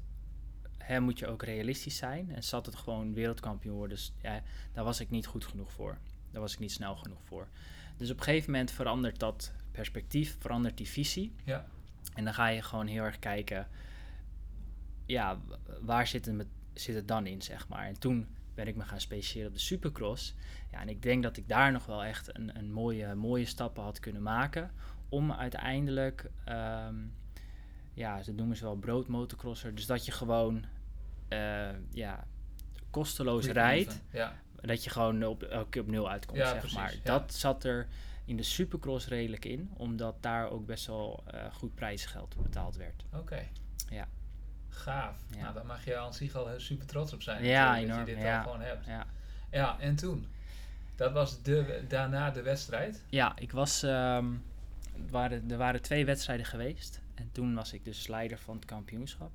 [0.90, 2.34] hè, moet je ook realistisch zijn.
[2.34, 4.42] En zat het gewoon wereldkampioen worden, dus ja,
[4.72, 5.98] daar was ik niet goed genoeg voor.
[6.30, 7.48] Daar was ik niet snel genoeg voor.
[7.96, 11.32] Dus op een gegeven moment verandert dat perspectief, verandert die visie.
[11.44, 11.66] Ja.
[12.14, 13.68] En dan ga je gewoon heel erg kijken,
[15.06, 15.40] ja,
[15.80, 17.86] waar zit het, met, zit het dan in, zeg maar.
[17.86, 18.28] En toen
[18.60, 20.34] ben ik me gaan specialiseren op de supercross.
[20.70, 23.82] Ja, en ik denk dat ik daar nog wel echt een, een mooie, mooie stappen
[23.82, 24.70] had kunnen maken.
[25.08, 26.94] Om uiteindelijk, ehm,
[27.94, 29.74] ja, ze noemen ze wel broodmotocrosser.
[29.74, 30.64] Dus dat je gewoon,
[31.28, 32.26] eh, ja,
[32.90, 34.00] kosteloos rijdt.
[34.12, 34.40] Ja.
[34.54, 36.92] Dat je gewoon op, elke keer op nul uitkomt, Ja, zeg precies, maar.
[36.94, 37.00] ja.
[37.02, 37.88] Dat zat er
[38.24, 39.70] in de supercross redelijk in.
[39.76, 43.04] Omdat daar ook best wel eh, goed prijsgeld betaald werd.
[43.12, 43.48] Oké.
[43.90, 44.08] Ja.
[44.70, 45.16] Gaaf.
[45.30, 45.40] Ja.
[45.40, 47.44] Nou, daar mag je aan zich al super trots op zijn.
[47.44, 48.86] Ja, Dat je dit al gewoon hebt.
[48.86, 49.06] Ja,
[49.50, 50.26] Ja, en toen?
[50.96, 53.02] Dat was de, daarna de wedstrijd.
[53.08, 53.82] ja ik was...
[53.82, 54.26] ehm,
[54.94, 57.00] er waren, er waren twee wedstrijden geweest.
[57.14, 59.30] En toen was ik dus leider van het kampioenschap.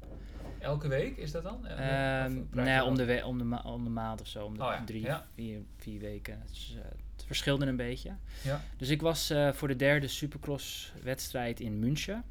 [0.59, 1.67] Elke week is dat dan?
[1.67, 4.45] Ehm, nee, om de, we- om, de ma- om de maand of zo.
[4.45, 5.25] Om de Oh ja, drie, ja.
[5.33, 6.39] vier, vier weken.
[6.45, 6.83] Het, eh,
[7.15, 8.11] het verschilde een beetje.
[8.43, 8.61] Ja.
[8.77, 12.23] Dus ik was eh, voor de derde supercross wedstrijd in München.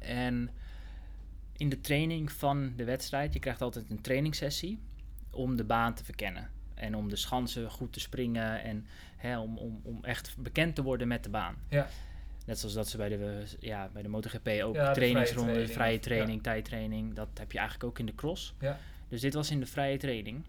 [0.00, 0.50] En
[1.56, 4.78] in de training van de wedstrijd, je krijgt altijd een trainingssessie
[5.30, 6.50] om de baan te verkennen.
[6.74, 8.86] En om de schansen goed te springen en
[9.16, 11.56] hè, om, om, om echt bekend te worden met de baan.
[11.68, 11.88] Ja.
[12.46, 15.68] Net zoals dat ze bij de, ja, bij de MotoGP ook Ja, de trainingsronde, vrije
[15.68, 17.14] vrije training, training, tijdtraining.
[17.14, 18.54] Dat heb je eigenlijk ook in de cross.
[18.60, 18.78] Ja.
[19.08, 20.44] Dus dit was in de vrije training.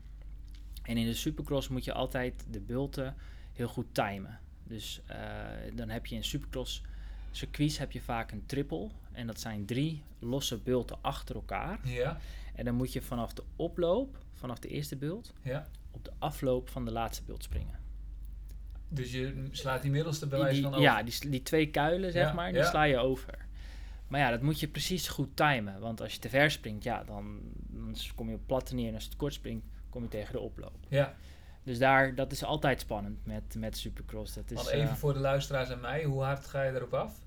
[0.83, 3.15] En in de supercross moet je altijd de bulten
[3.53, 4.39] heel goed timen.
[4.63, 5.17] Dus eh,
[5.73, 6.81] dan heb je in supercross
[7.31, 8.89] circuits heb je vaak een triple.
[9.13, 11.79] En dat zijn drie losse bulten achter elkaar.
[11.83, 12.17] Ja,
[12.55, 15.67] En dan moet je vanaf de oploop, vanaf de eerste bult, ja.
[15.91, 17.79] op de afloop van de laatste bult springen.
[18.89, 20.81] Dus je slaat die middelste die- van over.
[20.81, 22.69] ja, die, die twee kuilen, zeg Ja, maar, die ja.
[22.69, 23.45] sla je over.
[24.07, 25.79] Maar ja, dat moet je precies goed timen.
[25.79, 28.87] Want als je te ver springt, ja, dan, dan kom je op platte neer.
[28.87, 30.77] En als je te kort springt, kom je tegen de oploop.
[30.87, 31.15] Ja,
[31.63, 34.33] Dus daar, dat is altijd spannend met, met Supercross.
[34.33, 36.93] Dat is, want even eh, voor de luisteraars en mij, hoe hard ga je erop
[36.93, 37.22] af?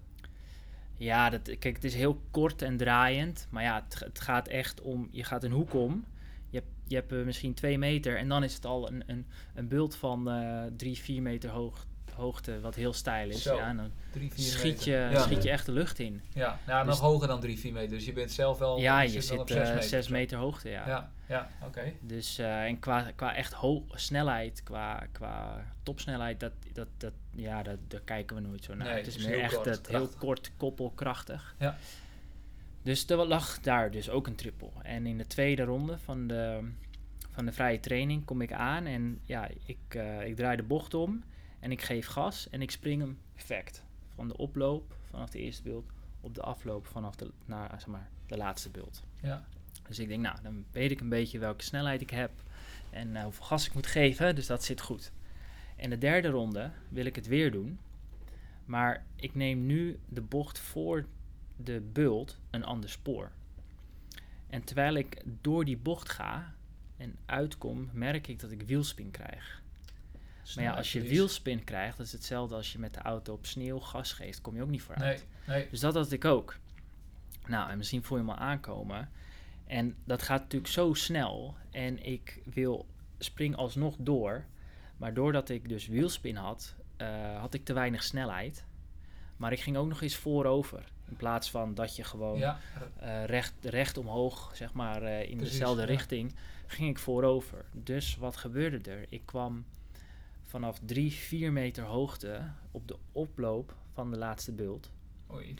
[0.96, 3.46] Ja, dat, kijk, het is heel kort en draaiend.
[3.50, 6.04] Maar ja, het, gaat echt om, je gaat een hoek om.
[6.50, 9.26] Je hebt, je hebt eh, misschien twee meter en dan is het al een, een,
[9.54, 13.42] een bult van eh drie, vier meter hoog, hoogte, wat heel steil is.
[13.42, 14.90] Zo, Ja, dan Drie, schiet je.
[14.90, 16.22] Ja, schiet je echt de lucht in.
[16.32, 16.58] ja.
[16.66, 17.96] nou, nog Dus- hoger dan drie, vier meter.
[17.96, 18.78] Dus je bent zelf wel...
[18.78, 20.12] ja, je je zit op zit zes eh, meter.
[20.12, 20.86] meter hoogte, ja.
[20.86, 21.92] Ja, ja, oké.
[22.00, 23.56] Dus eh, en qua, qua echt
[23.90, 28.86] snelheid, qua, qua topsnelheid, dat, dat, dat, ja, dat, daar kijken we nooit zo naar.
[28.86, 31.54] Nee, het is meer echt kort, het heel kort koppelkrachtig.
[31.58, 31.76] Ja.
[32.82, 34.70] Dus er lag daar dus ook een triple.
[34.82, 36.60] En in de tweede ronde van de,
[37.30, 40.94] van de vrije training kom ik aan en ja, ik, eh, ik draai de bocht
[40.94, 41.22] om
[41.66, 43.84] en ik geef gas en ik spring hem perfect.
[44.14, 45.84] Van de oploop vanaf de eerste beeld
[46.20, 49.02] op de afloop vanaf de, naar, zeg maar, de laatste beeld.
[49.22, 49.46] Ja,
[49.88, 52.30] Dus ik denk, nou, dan weet ik een beetje welke snelheid ik heb
[52.90, 55.12] en eh, hoeveel gas ik moet geven, dus dat zit goed.
[55.76, 57.78] En de derde ronde wil ik het weer doen,
[58.64, 61.06] maar ik neem nu de bocht voor
[61.56, 63.30] de bult een ander spoor.
[64.46, 66.54] En terwijl ik door die bocht ga
[66.96, 69.64] en uitkom, merk ik dat ik wielspin krijg.
[70.54, 73.46] Maar ja, als je wielspin krijgt, dat is hetzelfde als je met de auto op
[73.46, 75.26] sneeuw gas geeft, kom je ook niet vooruit.
[75.46, 75.68] Nee, nee.
[75.70, 76.56] Dus dat had ik ook.
[77.46, 79.10] Nou, en misschien voel je me al aankomen.
[79.66, 81.54] En dat gaat natuurlijk zo snel.
[81.70, 82.86] En ik wil
[83.18, 84.44] spring alsnog door.
[84.96, 88.64] Maar doordat ik dus wielspin had, eh, had ik te weinig snelheid.
[89.36, 90.84] Maar ik ging ook nog eens voorover.
[91.08, 92.58] In plaats van dat je gewoon Ja,
[92.96, 95.86] eh, recht, recht omhoog, zeg maar, eh, in Precies, dezelfde ja.
[95.86, 96.34] richting,
[96.66, 97.64] ging ik voorover.
[97.72, 99.06] Dus wat gebeurde er?
[99.08, 99.64] Ik kwam
[100.46, 104.90] vanaf drie, vier meter hoogte op de oploop van de laatste bult
[105.32, 105.54] oei.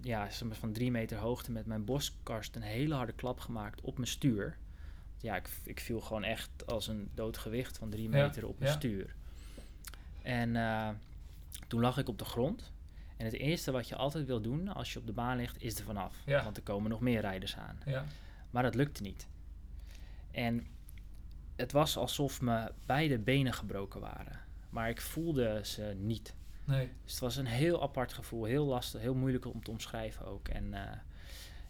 [0.00, 4.08] ja, van drie meter hoogte met mijn borstkarst een hele harde klap gemaakt op mijn
[4.08, 4.56] stuur.
[5.16, 8.70] Ja, ik, ik viel gewoon echt als een doodgewicht van drie Ja, meter op mijn
[8.70, 8.76] ja.
[8.76, 9.14] stuur.
[10.22, 10.88] En eh,
[11.68, 12.72] toen lag ik op de grond.
[13.16, 15.78] En het eerste wat je altijd wil doen als je op de baan ligt, is
[15.78, 16.16] er vanaf.
[16.26, 16.44] Ja.
[16.44, 17.78] Want er komen nog meer rijders aan.
[17.84, 18.04] Ja,
[18.50, 19.26] Maar dat lukte niet.
[20.30, 20.66] En
[21.56, 24.40] het was alsof mijn beide benen gebroken waren.
[24.70, 26.34] Maar ik voelde ze niet.
[26.64, 26.88] nee.
[27.02, 30.48] Dus het was een heel apart gevoel, heel lastig, heel moeilijk om te omschrijven ook.
[30.48, 30.98] En eh,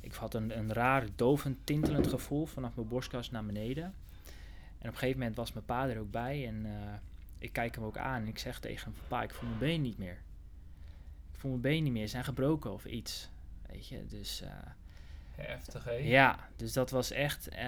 [0.00, 3.84] ik had een, een raar, dovend, tintelend gevoel vanaf mijn borstkast naar beneden.
[3.84, 6.94] En op een gegeven moment was mijn pa er ook bij en eh,
[7.38, 9.82] ik kijk hem ook aan en ik zeg tegen hem: Pa, ik voel mijn been
[9.82, 10.22] niet meer.
[11.32, 13.28] Ik voel mijn been niet meer, ze zijn gebroken of iets.
[13.66, 14.50] Weet je, dus eh,
[15.36, 15.90] Heftig, hè?
[15.92, 17.66] ja, dus dat was echt eh,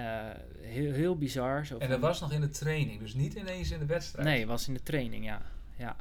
[0.61, 1.65] heel, heel bizar.
[1.65, 4.27] Zo En dat was nog in de training, dus niet ineens in de wedstrijd.
[4.27, 5.41] Nee, was in de training, ja.
[5.75, 5.95] ja.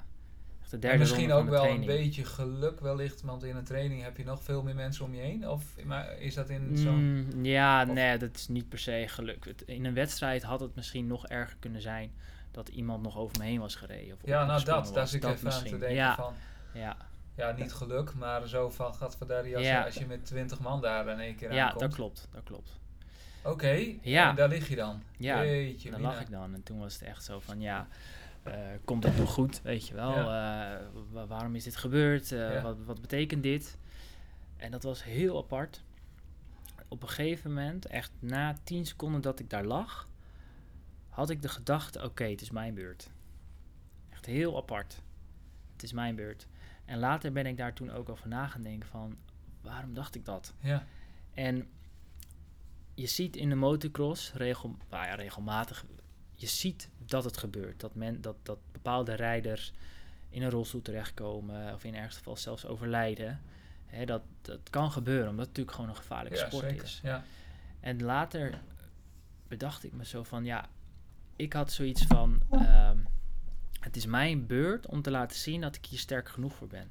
[0.62, 1.90] Echt de En derde misschien ronde ook wel training.
[1.90, 5.14] een beetje geluk wellicht, want in een training heb je nog veel meer mensen om
[5.14, 5.48] je heen.
[5.48, 7.24] Of maar is dat in zo'n...
[7.34, 9.44] Mm, ja, of- nee, dat is niet per se geluk.
[9.44, 12.12] Het- In een wedstrijd had het misschien nog erger kunnen zijn
[12.50, 14.14] dat iemand nog over me heen was gereden.
[14.14, 15.78] Of Ja, nou dat, daar zit ik even aan te misschien.
[15.78, 16.34] denken ja, van...
[16.74, 16.96] Ja,
[17.36, 19.84] Ja, niet geluk, maar zo van, gadverdari, als, Ja.
[19.84, 21.80] als je met twintig man daar in één keer ja aankomt.
[21.80, 22.78] dat klopt, dat klopt.
[23.44, 24.28] Oké, Ja.
[24.30, 25.02] en daar lig je dan.
[25.16, 27.88] Ja, Jeetje, Daar lag ik dan en toen was het echt zo van, ja,
[28.42, 30.12] eh, komt het nog goed, weet je wel?
[30.16, 30.26] Eh,
[31.10, 32.32] wa- waarom is dit gebeurd?
[32.32, 32.62] Eh, Ja.
[32.62, 33.78] wat, wat betekent dit?
[34.56, 35.82] En dat was heel apart.
[36.88, 40.08] Op een gegeven moment, echt na 10 seconden dat ik daar lag,
[41.08, 43.10] had ik de gedachte: oké, het is mijn beurt.
[44.10, 45.00] Echt heel apart.
[45.72, 46.46] Het is mijn beurt.
[46.84, 49.16] En later ben ik daar toen ook over na gaan denken: van
[49.60, 50.54] waarom dacht ik dat?
[50.60, 50.86] Ja,
[51.34, 51.68] En
[52.94, 55.84] je ziet in de motocross regel, nou ja, regelmatig,
[56.34, 57.80] je ziet dat het gebeurt.
[57.80, 59.72] Dat, men, dat, dat bepaalde rijders
[60.28, 63.40] in een rolstoel terechtkomen of in ergens geval zelfs overlijden.
[63.86, 66.84] Hè, dat, dat kan gebeuren, omdat het natuurlijk gewoon een gevaarlijke ja, sport zeker.
[66.84, 67.00] is.
[67.02, 67.24] Ja.
[67.80, 68.60] En later
[69.48, 70.68] bedacht ik me zo van, ja,
[71.36, 72.98] ik had zoiets van, ehm,
[73.84, 76.90] het is mijn beurt om te laten zien dat ik hier sterk genoeg voor ben.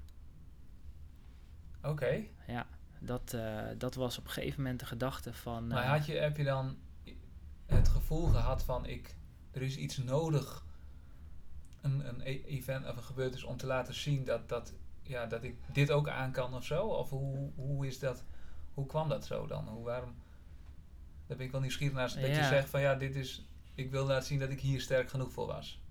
[1.84, 2.23] Oké.
[2.47, 2.67] Ja,
[2.99, 5.67] dat, eh, dat was op een gegeven moment de gedachte van...
[5.67, 6.77] Maar eh, had je, heb je dan
[7.65, 9.15] het gevoel gehad van ik,
[9.51, 10.65] er is iets nodig,
[11.82, 15.43] een, een e- event of een gebeurtenis om te laten zien dat, dat, ja, dat
[15.43, 16.86] ik dit ook aan kan of zo?
[16.86, 18.23] Of hoe, hoe is dat,
[18.73, 19.67] hoe kwam dat zo dan?
[19.67, 20.15] Hoe, waarom,
[21.27, 24.06] daar ben ik wel nieuwsgierig naar, dat je zegt van ja, dit is, ik wil
[24.06, 25.83] laten zien dat ik hier sterk genoeg voor was.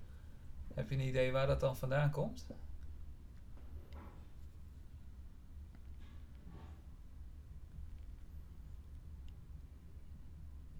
[0.75, 2.47] Heb je een idee waar dat dan vandaan komt?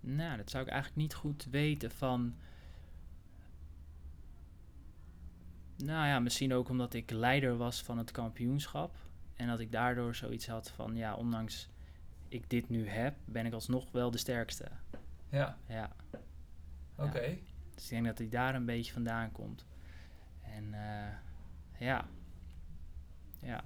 [0.01, 2.35] Nou, dat zou ik eigenlijk niet goed weten van...
[5.77, 8.97] Nou ja, misschien ook omdat ik leider was van het kampioenschap.
[9.37, 11.69] En dat ik daardoor zoiets had van, ja, ondanks
[12.29, 14.69] ik dit nu heb, ben ik alsnog wel de sterkste.
[15.29, 15.91] Ja, Ja,
[16.97, 17.39] oké.
[17.75, 19.67] dus ik denk dat hij daar een beetje vandaan komt.
[20.57, 22.05] En eh, ja,
[23.41, 23.65] ja,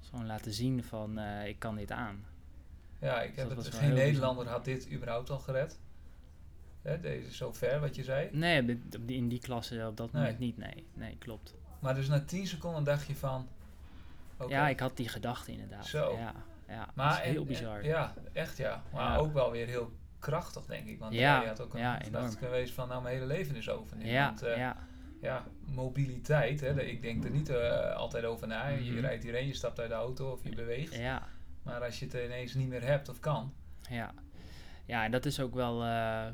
[0.00, 2.24] Dus gewoon laten zien van, eh, ik kan dit aan.
[2.98, 5.78] Ja, ik Dus heb het, wel geen Nederlander had dit überhaupt al gered.
[6.82, 8.28] Hè, deze zo ver wat je zei.
[8.32, 10.22] Nee, in die klasse op dat Nee.
[10.22, 10.86] moment niet, nee.
[10.94, 11.54] Nee, klopt.
[11.80, 13.48] Maar dus na 10 seconden dacht je van.
[14.48, 15.86] Ja, ik had die gedachte inderdaad.
[15.86, 16.16] Zo.
[16.18, 16.32] Ja,
[16.68, 17.78] ja maar dat is heel en- bizar.
[17.78, 18.82] en- ja, echt ja.
[18.92, 19.16] Maar Ja.
[19.16, 20.98] ook wel weer heel krachtig, denk ik.
[20.98, 23.56] Want Ja, ja, je had ook een ja, gedachte geweest van, nou, mijn hele leven
[23.56, 24.06] is over nu.
[24.06, 24.76] ja, Want eh, ja.
[25.24, 28.68] Ja, mobiliteit, hè, ik denk er niet eh, altijd over na.
[28.68, 29.00] Je Mhm.
[29.00, 30.94] rijdt hierheen, je stapt uit de auto of je beweegt.
[30.94, 31.28] ja,
[31.62, 33.52] Maar als je het ineens niet meer hebt of kan.
[33.90, 34.14] ja.
[34.86, 36.26] Ja, en dat is ook wel eh,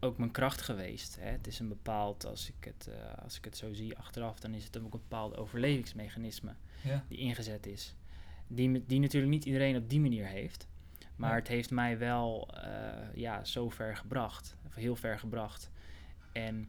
[0.00, 1.16] ook mijn kracht geweest.
[1.20, 1.28] Hè.
[1.30, 4.54] Het is een bepaald, als ik, het, eh, als ik het zo zie achteraf, dan
[4.54, 7.94] is het ook een bepaald overlevingsmechanisme Ja, die ingezet is.
[8.46, 10.68] Die, die natuurlijk niet iedereen op die manier heeft.
[11.16, 12.48] Maar het heeft mij wel
[13.14, 14.56] ja, zo ver gebracht.
[14.66, 15.70] Of heel ver gebracht.
[16.32, 16.68] En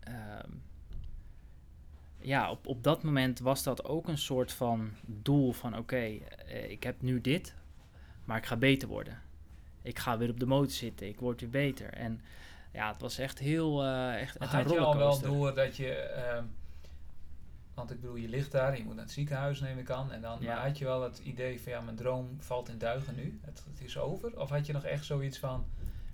[0.00, 0.50] ehm,
[2.18, 5.76] ja, op, op dat moment was dat ook een soort van doel van...
[5.78, 7.54] oké, eh, ik heb nu dit,
[8.24, 9.18] maar ik ga beter worden.
[9.82, 11.92] Ik ga weer op de motor zitten, ik word weer beter.
[11.92, 12.20] En
[12.72, 13.84] ja, het was echt heel...
[13.84, 15.92] eh echt, een had je al wel door dat je...
[15.94, 16.44] ehm,
[17.74, 20.12] want ik bedoel, je ligt daar, je moet naar het ziekenhuis neem ik aan.
[20.12, 20.62] En dan Ja.
[20.62, 23.38] had je wel het idee van ja, mijn droom valt in duigen nu.
[23.44, 24.40] Het, het is over.
[24.40, 25.64] Of had je nog echt zoiets van,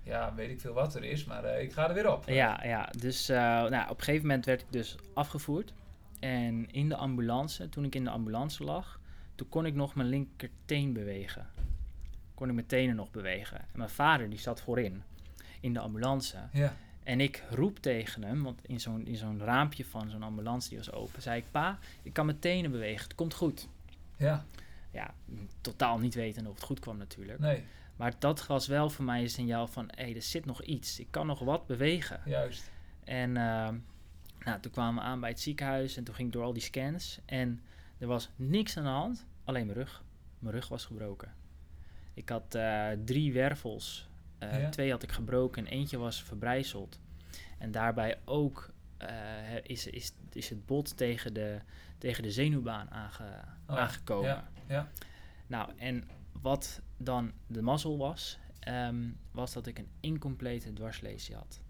[0.07, 2.27] ja, weet ik veel wat er is, maar eh, ik ga er weer op.
[2.27, 2.89] Ja, ja.
[2.97, 5.73] dus eh, nou, op een gegeven moment werd ik dus afgevoerd.
[6.19, 8.99] En in de ambulance, toen ik in de ambulance lag,
[9.35, 11.47] toen kon ik nog mijn linkerteen bewegen.
[12.33, 13.57] Kon ik mijn tenen nog bewegen.
[13.59, 15.03] En mijn vader die zat voorin,
[15.59, 16.37] in de ambulance.
[16.51, 20.69] Ja, En ik roep tegen hem, want in zo'n, in zo'n raampje van zo'n ambulance
[20.69, 23.67] die was open, zei ik, pa, ik kan mijn tenen bewegen, het komt goed.
[24.15, 24.45] ja,
[24.91, 25.13] Ja,
[25.61, 27.39] totaal niet weten of het goed kwam natuurlijk.
[27.39, 27.63] nee,
[27.97, 30.99] Maar dat was wel voor mij een signaal van, hé, er zit nog iets.
[30.99, 32.21] Ik kan nog wat bewegen.
[32.25, 32.71] juist.
[33.03, 33.77] En ehm,
[34.39, 36.61] nou, toen kwamen we aan bij het ziekenhuis en toen ging ik door al die
[36.61, 37.19] scans.
[37.25, 37.61] En
[37.97, 40.03] er was niks aan de hand, alleen mijn rug.
[40.39, 41.33] Mijn rug was gebroken.
[42.13, 44.09] Ik had eh, drie wervels.
[44.37, 44.69] Eh, Ja.
[44.69, 46.99] Twee had ik gebroken en eentje was verbrijzeld.
[47.57, 49.09] En daarbij ook eh,
[49.63, 51.59] is, is, is het bot tegen de,
[51.97, 54.29] tegen de zenuwbaan aange, Oh aangekomen.
[54.29, 54.87] Ja, ja,
[55.47, 56.03] Nou, en
[56.41, 61.61] wat dan de mazzel was, ehm, was dat ik een incomplete dwarslesie had.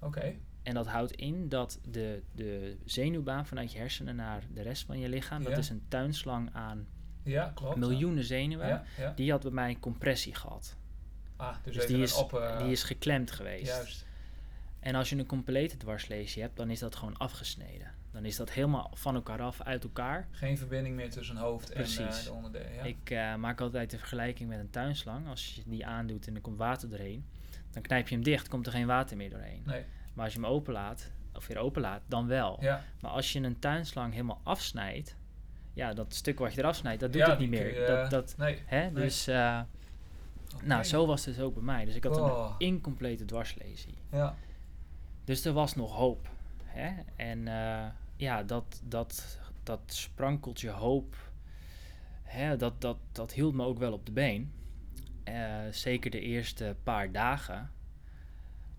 [0.00, 0.34] oké.
[0.62, 4.98] En dat houdt in dat de, de zenuwbaan vanuit je hersenen naar de rest van
[4.98, 5.48] je lichaam, Ja.
[5.48, 6.86] dat is een tuinslang aan
[7.22, 7.76] Ja, klopt.
[7.76, 10.76] miljoenen zenuwen, Ja, die had bij mij compressie gehad.
[11.36, 12.32] Ah, dus, Dus die is, op...
[12.34, 13.66] eh, die is geklemd geweest.
[13.66, 14.06] Juist.
[14.80, 17.94] En als je een complete dwarslesie hebt, dan is dat gewoon afgesneden.
[18.18, 20.28] Dan is dat helemaal van elkaar af, uit elkaar.
[20.30, 22.18] Geen verbinding meer tussen hoofd en Precies.
[22.18, 22.74] eh, de onderdelen.
[22.74, 22.82] Ja.
[22.82, 25.28] Ik eh, maak altijd de vergelijking met een tuinslang.
[25.28, 27.24] Als je die aandoet en er komt water doorheen,
[27.70, 29.62] dan knijp je hem dicht, komt er geen water meer doorheen.
[29.66, 32.56] Nee, Maar als je hem openlaat, of weer openlaat, dan wel.
[32.60, 32.84] ja.
[33.00, 35.16] Maar als je een tuinslang helemaal afsnijdt,
[35.72, 37.80] ja, dat stuk wat je eraf snijdt, dat doet Ja, het niet meer.
[37.80, 38.62] je, dat, eh, dat, Nee.
[38.66, 38.80] hè?
[38.90, 38.92] nee.
[39.04, 39.26] Dus,
[40.64, 41.84] nou, zo was het dus ook bij mij.
[41.84, 42.54] Dus ik had Oh.
[42.58, 43.98] een incomplete dwarslesie.
[44.12, 44.34] Ja,
[45.24, 46.28] Dus er was nog hoop.
[46.64, 46.90] Hè?
[47.16, 47.48] En
[48.18, 51.16] ja, dat, dat, dat sprankeltje hoop,
[52.22, 54.52] hè, dat, dat, dat hield me ook wel op de been.
[55.24, 57.70] Eh, zeker de eerste paar dagen.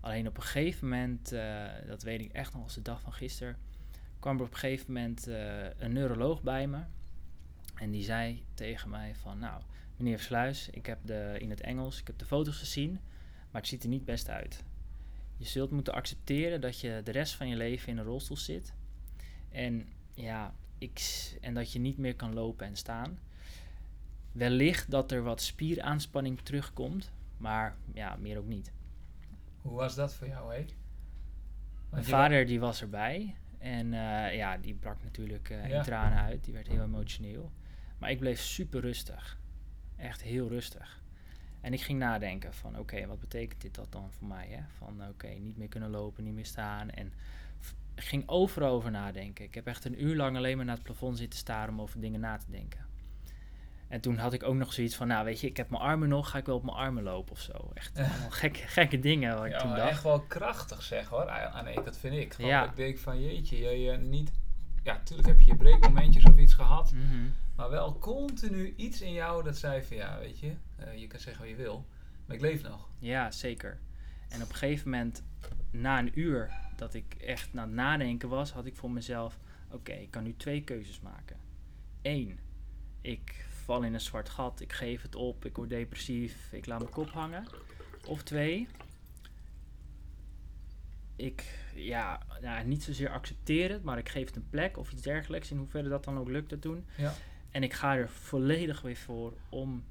[0.00, 3.12] Alleen op een gegeven moment, eh, dat weet ik echt nog als de dag van
[3.12, 3.56] gisteren,
[4.18, 6.80] kwam er op een gegeven moment eh, een neuroloog bij me.
[7.74, 9.62] En die zei tegen mij van, nou,
[9.96, 13.00] meneer Versluis, ik heb de, in het Engels, ik heb de foto's gezien,
[13.50, 14.64] maar het ziet er niet best uit.
[15.36, 18.74] Je zult moeten accepteren dat je de rest van je leven in een rolstoel zit.
[19.50, 21.00] En ja, ik,
[21.40, 23.18] en dat je niet meer kan lopen en staan.
[24.32, 28.72] Wellicht dat er wat spieraanspanning terugkomt, maar ja, meer ook niet.
[29.62, 30.64] Hoe was dat voor jou, hè?
[31.90, 35.56] Mijn vader die was erbij en eh, ja, die brak natuurlijk Ja.
[35.62, 36.44] in tranen uit.
[36.44, 37.50] Die werd heel emotioneel.
[37.98, 39.38] Maar ik bleef super rustig.
[39.96, 41.02] Echt heel rustig.
[41.60, 44.48] En ik ging nadenken van oké, wat betekent dit dat dan voor mij?
[44.48, 44.62] Hè?
[44.76, 46.90] Van oké, niet meer kunnen lopen, niet meer staan.
[46.90, 47.12] En
[48.02, 49.44] ging overal over nadenken.
[49.44, 52.00] Ik heb echt een uur lang alleen maar naar het plafond zitten staren om over
[52.00, 52.88] dingen na te denken.
[53.88, 56.08] En toen had ik ook nog zoiets van, nou weet je, ik heb mijn armen
[56.08, 57.70] nog, ga ik wel op mijn armen lopen of zo.
[57.74, 59.90] Echt allemaal gekke, gekke dingen wat ik Ja, toen dacht.
[59.90, 61.28] echt wel krachtig zeg hoor.
[61.30, 62.34] Aan kant vind ik.
[62.34, 62.60] Gewoon Ja.
[62.60, 64.32] dat ik denk van jeetje, je, je niet...
[64.82, 66.92] Ja, natuurlijk heb je je breekmomentjes of iets gehad.
[66.92, 67.28] Mhm.
[67.56, 71.20] Maar wel continu iets in jou dat zei van ja, weet je, eh, je kan
[71.20, 71.86] zeggen wat je wil.
[72.26, 72.88] Maar ik leef nog.
[72.98, 73.78] Ja, zeker.
[74.28, 75.22] En op een gegeven moment,
[75.70, 79.38] na een uur dat ik echt aan het nadenken was, had ik voor mezelf:
[79.70, 81.36] oké, ik kan nu twee keuzes maken.
[82.02, 82.38] Eén,
[83.00, 86.78] ik val in een zwart gat, ik geef het op, ik word depressief, ik laat
[86.78, 87.44] mijn kop hangen.
[88.06, 88.68] Of twee,
[91.16, 95.02] ik, ja, nou, niet zozeer accepteer het, maar ik geef het een plek of iets
[95.02, 96.86] dergelijks, in hoeverre dat dan ook lukte toen.
[96.96, 97.14] Ja.
[97.50, 99.84] En ik ga er volledig weer voor om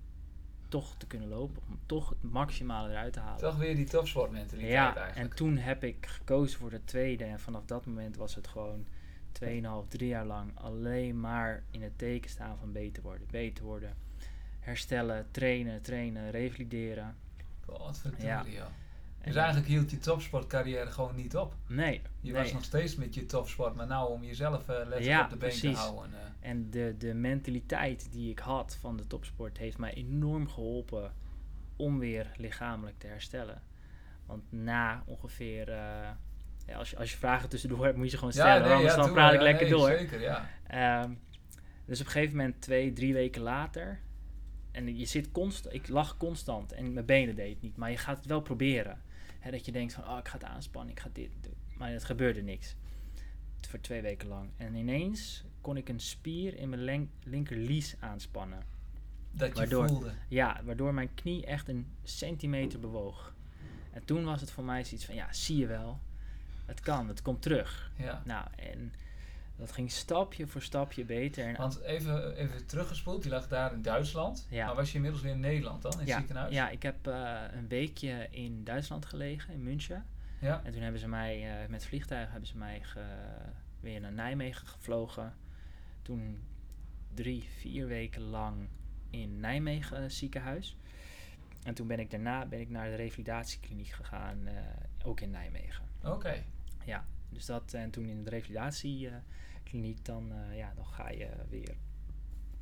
[0.69, 3.39] toch te kunnen lopen, om toch het maximale eruit te halen.
[3.39, 5.29] Toch weer die topsportmentaliteit Ja, eigenlijk.
[5.31, 7.23] en toen heb ik gekozen voor de tweede.
[7.23, 8.85] En vanaf dat moment was het gewoon
[9.43, 13.27] 2,5, 3 jaar lang alleen maar in het teken staan van beter worden.
[13.31, 13.95] Beter worden.
[14.59, 17.15] Herstellen, trainen, trainen, revalideren.
[17.65, 18.43] Wat verdorie, Ja.
[18.47, 18.65] joh.
[19.23, 21.55] Dus eigenlijk hield je topsportcarrière gewoon niet op.
[21.67, 22.01] Nee.
[22.21, 22.41] Je nee.
[22.41, 25.59] was nog steeds met je topsport, maar nou om jezelf letterlijk Ja, op de been
[25.59, 26.13] te houden.
[26.13, 26.49] eh.
[26.49, 31.13] En de, de mentaliteit die ik had van de topsport heeft mij enorm geholpen
[31.75, 33.61] om weer lichamelijk te herstellen.
[34.25, 36.09] Want na ongeveer, eh,
[36.65, 38.61] ja, als, je, als je vragen tussendoor hebt, moet je ze gewoon stellen.
[38.63, 39.87] nee, anders dan praat ik Ja, lekker nee, door.
[39.87, 40.49] Zeker, ja.
[40.67, 41.11] Ehm,
[41.85, 43.99] dus op een gegeven moment, twee, drie weken later.
[44.71, 47.77] En je zit constant, ik lag constant en mijn benen deed het niet.
[47.77, 49.01] Maar je gaat het wel proberen.
[49.39, 51.53] Hè, dat je denkt van, oh, ik ga het aanspannen, ik ga dit doen.
[51.77, 52.75] Maar het gebeurde niks.
[53.61, 54.49] Voor twee weken lang.
[54.57, 58.63] En ineens kon ik een spier in mijn linkerlies aanspannen.
[59.31, 60.11] Dat je Waardoor- voelde.
[60.27, 63.33] Ja, waardoor mijn knie echt een centimeter bewoog.
[63.91, 65.99] En toen was het voor mij zoiets van, ja, zie je wel.
[66.65, 67.91] Het kan, het komt terug.
[67.95, 68.21] Ja.
[68.25, 68.93] Nou, en
[69.59, 71.45] dat ging stapje voor stapje beter.
[71.47, 74.47] En Want even, even teruggespoeld, je lag daar in Duitsland.
[74.49, 74.65] Ja.
[74.65, 76.53] Maar was je inmiddels weer in Nederland dan, in het ja, ziekenhuis?
[76.53, 80.05] ja, ik heb eh, een weekje in Duitsland gelegen, in München.
[80.39, 80.61] Ja.
[80.63, 82.99] En toen hebben ze mij, eh, met vliegtuig hebben ze mij ge-
[83.79, 85.33] weer naar Nijmegen gevlogen.
[86.01, 86.39] Toen
[87.13, 88.67] drie, vier weken lang
[89.09, 90.77] in Nijmegen ziekenhuis.
[91.63, 94.53] En toen ben ik daarna ben ik naar de revalidatiekliniek gegaan, eh,
[95.03, 95.83] ook in Nijmegen.
[96.03, 96.43] Oké.
[96.85, 98.29] Ja, dus dat en toen in de
[99.71, 101.75] revalidatiekliniek, dan, eh, ja, dan ga je weer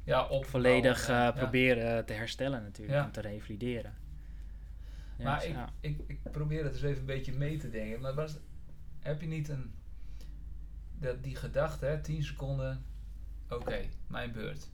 [0.04, 1.32] Ja, op volledig nou, eh, ja.
[1.32, 3.06] proberen te herstellen natuurlijk, Ja.
[3.06, 3.94] om te revalideren.
[5.18, 5.48] Ja, Maar dus
[5.82, 8.02] ik, ik, ik probeer het dus even een beetje mee te denken.
[8.02, 8.38] Maar was,
[9.00, 9.74] heb je niet een,
[11.00, 12.86] dat, die gedachte, hè, 10 seconden,
[13.50, 14.70] oké, mijn beurt.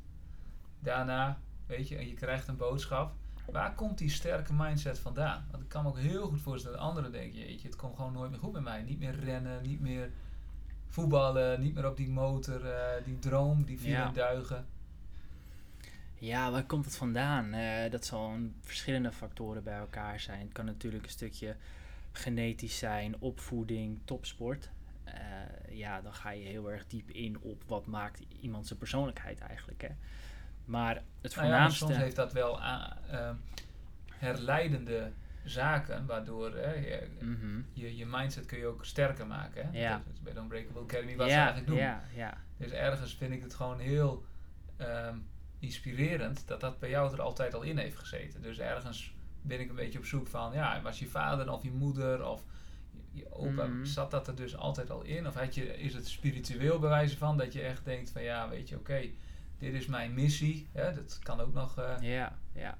[0.79, 3.13] Daarna, weet je, en je krijgt een boodschap.
[3.51, 5.47] Waar komt die sterke mindset vandaan?
[5.51, 8.13] Want ik kan me ook heel goed voorstellen dat anderen denken, jeetje, het komt gewoon
[8.13, 8.81] nooit meer goed met mij.
[8.81, 10.11] Niet meer rennen, niet meer
[10.93, 14.11] voetballen, niet meer op die motor, eh, die droom, die vier Ja.
[14.11, 14.65] duigen.
[16.15, 17.53] Ja, waar komt het vandaan?
[17.53, 20.39] Eh, dat zal verschillende factoren bij elkaar zijn.
[20.39, 21.55] Het kan natuurlijk een stukje
[22.11, 24.69] genetisch zijn, opvoeding, topsport.
[25.03, 25.13] Eh,
[25.69, 29.81] ja, dan ga je heel erg diep in op wat maakt iemand zijn persoonlijkheid eigenlijk.
[29.81, 29.89] Hè?
[30.65, 31.85] Maar het Nou ja, maar voornaamste...
[31.85, 32.59] soms heeft dat wel
[34.17, 35.11] herleidende
[35.43, 37.61] zaken, waardoor hè, je, Mhm.
[37.73, 39.69] je, je mindset kun je ook sterker maken.
[39.71, 39.79] Hè?
[39.79, 40.01] Ja.
[40.05, 41.77] Dat is bij de Unbreakable Academy wat ze eigenlijk doen.
[41.77, 44.25] ja, ja, Dus ergens vind ik het gewoon heel
[44.77, 45.17] ehm,
[45.59, 48.41] inspirerend dat dat bij jou er altijd al in heeft gezeten.
[48.41, 51.71] Dus ergens ben ik een beetje op zoek van, ja, was je vader of je
[51.71, 52.43] moeder of
[53.11, 53.85] je, opa, Mhm.
[53.85, 55.27] zat dat er dus altijd al in?
[55.27, 58.69] Of had je, is het spiritueel bewijzen van dat je echt denkt van, ja, weet
[58.69, 59.01] je, oké,
[59.57, 60.67] dit is mijn missie.
[60.71, 60.93] Hè?
[60.93, 61.77] Dat kan ook nog...
[61.77, 62.77] eh, Ja, ja.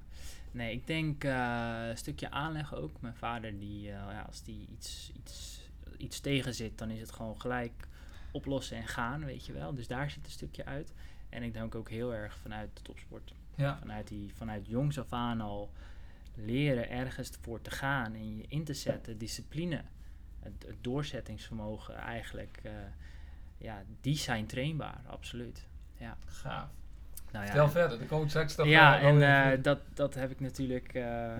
[0.54, 3.00] Nee, ik denk eh, een stukje aanleg ook.
[3.00, 7.12] Mijn vader, die, eh, ja, als die iets, iets, iets tegen zit, dan is het
[7.12, 7.88] gewoon gelijk
[8.32, 9.74] oplossen en gaan, weet je wel.
[9.74, 10.92] Dus daar zit een stukje uit.
[11.28, 13.34] En ik denk ook heel erg vanuit de topsport.
[13.54, 13.78] ja.
[13.78, 15.70] Vanuit, die, vanuit jongs af aan al
[16.34, 19.82] leren ergens voor te gaan en je in te zetten, discipline,
[20.40, 22.60] het, het doorzettingsvermogen eigenlijk.
[22.62, 22.72] eh,
[23.58, 25.66] ja, die zijn trainbaar, absoluut.
[26.26, 26.83] Gaaf.
[27.34, 30.40] Nou ja, Stel verder, de coach straks toch ja, en eh, dat, dat heb ik
[30.40, 30.94] natuurlijk.
[30.94, 31.32] eh,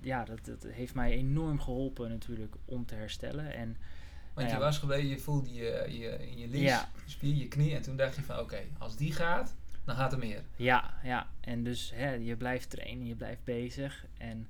[0.00, 3.54] ja, dat, dat heeft mij enorm geholpen natuurlijk om te herstellen.
[3.54, 3.76] En
[4.34, 4.54] Want Ja.
[4.54, 6.88] je was gebleven, je voelde je, je in je lies, Ja.
[7.06, 7.74] spier, je knie.
[7.74, 9.54] En toen dacht je van, oké, als die gaat,
[9.84, 10.42] dan gaat er meer.
[10.56, 11.26] Ja, ja.
[11.40, 14.06] En dus hè, je blijft trainen, je blijft bezig.
[14.18, 14.48] En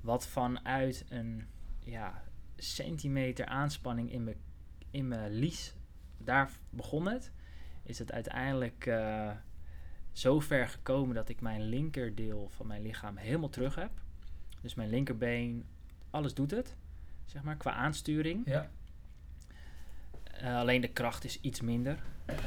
[0.00, 1.46] wat vanuit een
[1.84, 2.22] ja,
[2.56, 4.36] centimeter aanspanning in mijn,
[4.90, 5.74] in mijn lies,
[6.18, 7.30] daar begon het,
[7.82, 9.30] is het uiteindelijk eh,
[10.12, 13.90] zo ver gekomen dat ik mijn linkerdeel van mijn lichaam helemaal terug heb.
[14.60, 15.64] Dus mijn linkerbeen,
[16.10, 16.76] alles doet het,
[17.24, 18.42] zeg maar, qua aansturing.
[18.46, 18.70] Ja,
[20.24, 21.98] Eh, alleen de kracht is iets minder.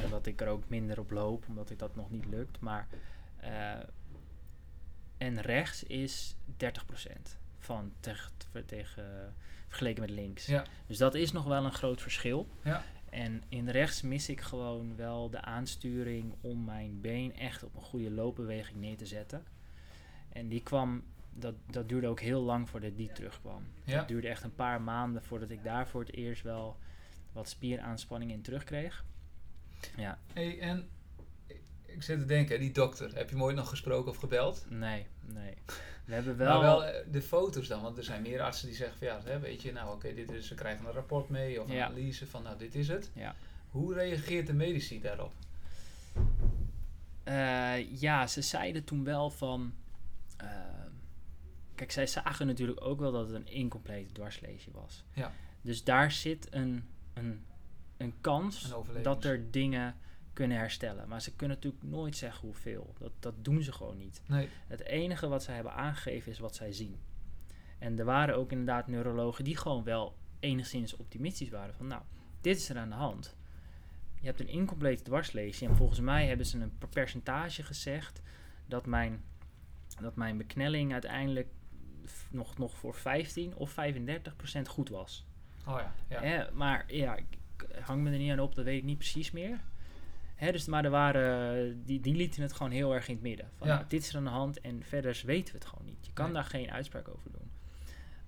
[0.04, 2.60] Omdat ik er ook minder op loop, omdat ik dat nog niet lukt.
[2.60, 2.88] Maar,
[3.38, 3.72] eh,
[5.18, 8.32] en rechts is 30% van tegen,
[8.66, 9.36] tegen,
[9.68, 10.46] vergeleken met links.
[10.46, 12.48] ja, Dus dat is nog wel een groot verschil.
[12.64, 12.84] ja.
[13.14, 17.82] En in rechts mis ik gewoon wel de aansturing om mijn been echt op een
[17.82, 19.44] goede loopbeweging neer te zetten.
[20.30, 21.04] En die kwam,
[21.34, 23.64] dat, dat duurde ook heel lang voordat die terugkwam.
[23.84, 23.98] Ja.
[23.98, 26.78] Het duurde echt een paar maanden voordat ik daar voor het eerst wel
[27.32, 29.06] wat spieraanspanning in terugkreeg.
[29.96, 30.90] Ja, Hey, en
[31.94, 34.66] ik- zit te denken, die dokter, heb je hem ooit nog gesproken of gebeld?
[34.70, 35.54] nee, nee.
[36.06, 36.52] We hebben wel...
[36.62, 39.20] Maar wel eh, de foto's dan, want er zijn meer artsen die zeggen van ja,
[39.24, 41.86] hè, weet je, nou oké, dit is, ze krijgen een rapport mee of een Ja.
[41.86, 43.10] analyse van nou, dit is het.
[43.14, 43.36] Ja.
[43.72, 45.34] Hoe reageert de medici daarop?
[47.24, 49.74] Eh, ja, ze zeiden toen wel van.
[50.38, 50.48] eh,
[51.76, 55.04] kijk, zij zagen natuurlijk ook wel dat het een incomplete dwarslesie was.
[55.14, 55.32] Ja.
[55.62, 57.46] Dus daar zit een, een,
[57.98, 59.96] een kans Een dat er dingen
[60.34, 61.08] kunnen herstellen.
[61.08, 62.94] Maar ze kunnen natuurlijk nooit zeggen hoeveel.
[63.00, 64.22] Dat, dat doen ze gewoon niet.
[64.26, 66.98] Nee, Het enige wat zij hebben aangegeven is wat zij zien.
[67.80, 71.74] En er waren ook inderdaad neurologen die gewoon wel enigszins optimistisch waren.
[71.76, 72.02] Van nou,
[72.42, 73.36] dit is er aan de hand.
[74.20, 75.68] Je hebt een incomplete dwarslesie.
[75.68, 78.22] En volgens mij hebben ze een per- percentage gezegd
[78.66, 79.24] dat mijn,
[80.02, 81.48] dat mijn beknelling uiteindelijk
[82.30, 85.26] nog, nog voor 15 of 35 procent goed was.
[85.68, 85.80] oh
[86.10, 86.50] ja, ja.
[86.54, 87.26] Maar ja, ik
[87.82, 89.60] hang me er niet aan op, dat weet ik niet precies meer.
[90.44, 93.50] Hè, dus, maar er waren, die, die lieten het gewoon heel erg in het midden.
[93.58, 93.74] Van, Ja.
[93.76, 96.06] nou, dit is er aan de hand en verder weten we het gewoon niet.
[96.06, 96.34] Je kan Nee.
[96.34, 97.52] daar geen uitspraak over doen.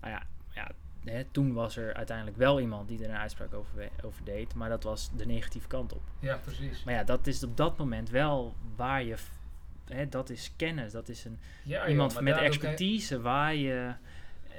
[0.01, 0.71] Nou ja, ja
[1.11, 4.69] hè, toen was er uiteindelijk wel iemand die er een uitspraak over, over deed, maar
[4.69, 6.01] dat was de negatieve kant op.
[6.19, 6.83] Ja, precies.
[6.83, 9.15] Maar ja, dat is op dat moment wel waar je,
[9.85, 13.93] hè, dat is kennis, dat is een, Ja, iemand met expertise waar je
[14.49, 14.55] eh,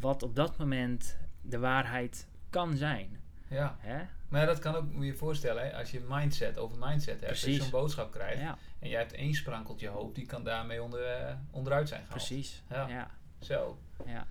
[0.00, 3.20] wat op dat moment de waarheid kan zijn.
[3.48, 4.02] Ja, Hè?
[4.34, 7.20] Maar ja, dat kan ook, moet je je voorstellen, hè, als je mindset over mindset
[7.20, 10.44] hebt, als je zo'n boodschap krijgt Ja, en jij hebt één sprankeltje hoop, die kan
[10.44, 12.24] daarmee onder, eh, onderuit zijn gehaald.
[12.26, 12.62] precies.
[12.70, 12.88] Ja.
[12.88, 13.10] Ja.
[13.40, 13.78] Zo.
[14.06, 14.26] Ja.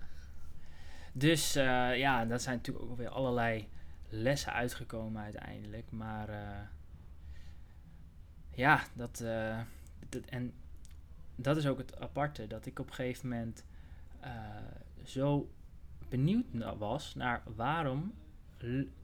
[1.12, 3.68] Dus eh, ja, dat zijn natuurlijk ook weer allerlei
[4.08, 5.90] lessen uitgekomen uiteindelijk.
[5.90, 6.58] Maar eh,
[8.50, 9.18] ja, dat,
[10.08, 10.52] dat- en
[11.36, 12.46] dat is ook het aparte.
[12.46, 13.64] Dat ik op een gegeven moment
[15.04, 15.50] zo
[16.08, 16.44] benieuwd
[16.78, 18.14] was naar waarom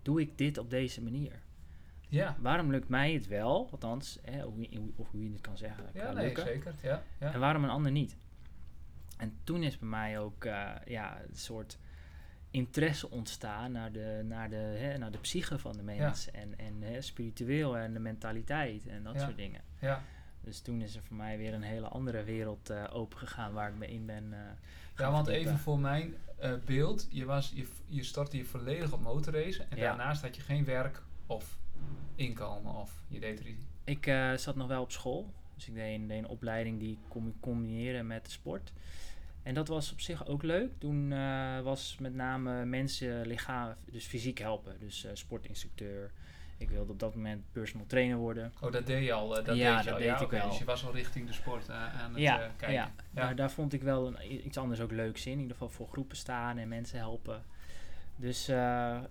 [0.02, 1.40] doe ik dit op deze manier?
[2.08, 3.68] Ja, Waarom lukt mij het wel?
[3.70, 5.84] Althans, hè, je- of hoe je het kan zeggen.
[5.94, 6.44] ja nee, lukken.
[6.44, 6.74] zeker.
[6.82, 7.32] Ja, ja.
[7.32, 8.16] En waarom een ander niet?
[9.16, 11.78] En toen is bij mij ook eh, ja, een soort
[12.50, 16.30] interesse ontstaan naar de, naar de, hè, naar de psyche van de mens.
[16.30, 19.20] En, en hè, spiritueel en de mentaliteit en dat Ja.
[19.24, 19.60] soort dingen.
[19.78, 20.02] ja.
[20.44, 23.68] Dus toen is er voor mij weer een hele andere wereld eh open gegaan waar
[23.68, 24.32] ik me in ben.
[24.32, 24.38] eh,
[24.96, 29.00] Ja, want even voor mijn eh, beeld, je, was, je, je stortte je volledig op
[29.00, 29.82] motorracen en Ja.
[29.82, 31.58] daarnaast had je geen werk of
[32.14, 33.64] inkomen of je deed er iets.
[33.84, 35.32] Ik eh, zat nog wel op school.
[35.54, 38.72] Dus ik deed een, deed een opleiding die ik kon combineren met de sport.
[39.42, 40.70] En dat was op zich ook leuk.
[40.78, 44.76] Toen eh, was met name mensen lichaam, dus fysiek helpen.
[44.80, 46.10] Dus sportinstructeur.
[46.60, 48.52] Ik wilde op dat moment personal trainer worden.
[48.60, 49.38] Oh, dat deed je al.
[49.38, 50.06] eh, dat Ja, deed je dat al.
[50.12, 50.48] deed ik wel.
[50.48, 52.72] Dus je was al richting de sport eh, aan het Ja, eh, kijken.
[52.72, 52.92] ja.
[53.10, 55.32] Maar daar vond ik wel een, iets anders ook leuks in.
[55.32, 57.42] In ieder geval voor groepen staan en mensen helpen.
[58.16, 58.48] Dus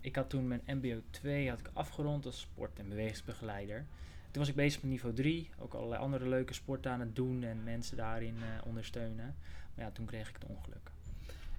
[0.02, 3.86] ik had toen mijn MBO 2 had ik afgerond als sport- en bewegingsbegeleider.
[4.32, 5.50] Toen was ik bezig met niveau 3.
[5.60, 8.36] Ook allerlei andere leuke sporten aan het doen en mensen daarin
[8.66, 9.36] ondersteunen.
[9.76, 10.90] Maar ja, toen kreeg ik het ongeluk.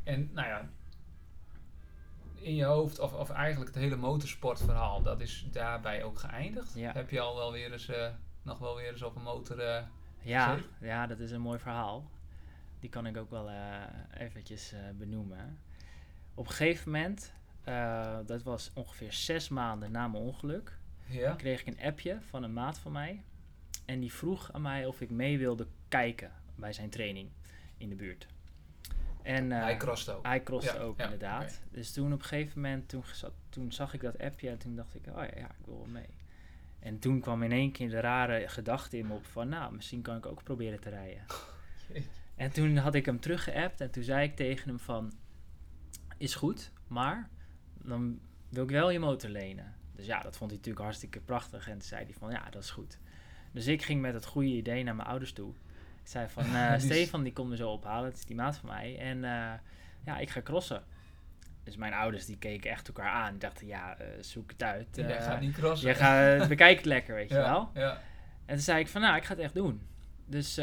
[0.05, 0.68] En nou ja,
[2.41, 6.74] in je hoofd, of, of eigenlijk het hele motorsportverhaal, dat is daarbij ook geëindigd.
[6.74, 6.93] Ja.
[6.93, 8.09] Heb je al wel weer eens, eh,
[8.43, 9.59] nog wel weer eens op een motor...
[9.59, 9.82] eh,
[10.22, 12.11] Ja, ja, dat is een mooi verhaal.
[12.80, 13.82] Die kan ik ook wel eh,
[14.18, 15.59] eventjes benoemen.
[16.34, 17.32] Op een gegeven moment,
[18.26, 21.34] dat was ongeveer zes maanden na mijn ongeluk, ja?
[21.34, 23.22] kreeg ik een appje van een maat van mij.
[23.84, 27.30] En die vroeg aan mij of ik mee wilde kijken bij zijn training
[27.76, 28.26] in de buurt.
[29.23, 30.27] En, eh, Hij crossed ook.
[30.27, 31.61] hij crossed Ja, ook, ja, inderdaad.
[31.71, 33.05] Dus toen op een gegeven moment, toen,
[33.49, 35.87] toen zag ik dat appje en toen dacht ik, oh ja, ja, ik wil wel
[35.87, 36.09] mee.
[36.79, 40.03] En toen kwam in één keer de rare gedachte in me op van, nou, misschien
[40.03, 41.23] kan ik ook proberen te rijden.
[42.37, 45.12] En toen had ik hem teruggeappt en toen zei ik tegen hem van,
[46.16, 47.29] is goed, maar
[47.83, 49.75] dan wil ik wel je motor lenen.
[49.93, 51.66] Dus ja, dat vond hij natuurlijk hartstikke prachtig.
[51.66, 52.99] En toen zei hij van, ja, dat is goed.
[53.53, 55.55] Dus ik ging met het goede idee naar mijn ouders toe.
[56.11, 58.05] Zei van, eh, Die is- Stefan die komt me zo ophalen.
[58.09, 58.99] Het is die maat van mij.
[58.99, 59.53] En eh,
[60.05, 60.83] ja, ik ga crossen.
[61.65, 63.39] Dus mijn ouders die keken echt elkaar aan.
[63.39, 64.87] Dachten, ja, eh, zoek het uit.
[64.93, 65.87] Jij gaat niet crossen.
[65.87, 67.71] Jij gaat, bekijk het lekker, weet je wel.
[67.75, 67.91] Ja.
[68.47, 69.87] En toen zei ik van, nou, ik ga het echt doen.
[70.27, 70.59] Dus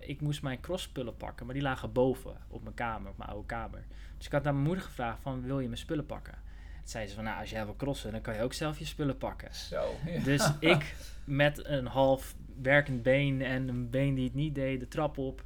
[0.00, 3.46] ik moest mijn crossspullen pakken, maar die lagen boven op mijn kamer, op mijn oude
[3.46, 3.84] kamer.
[4.16, 6.32] Dus ik had naar mijn moeder gevraagd van, wil je mijn spullen pakken?
[6.32, 8.84] Toen zei ze van, nou, als jij wil crossen, dan kan je ook zelf je
[8.84, 9.54] spullen pakken.
[9.54, 9.94] Zo.
[10.06, 10.20] ja.
[10.22, 10.94] Dus ik
[11.24, 15.42] met een half werkend been en een been die het niet deed, de trap op.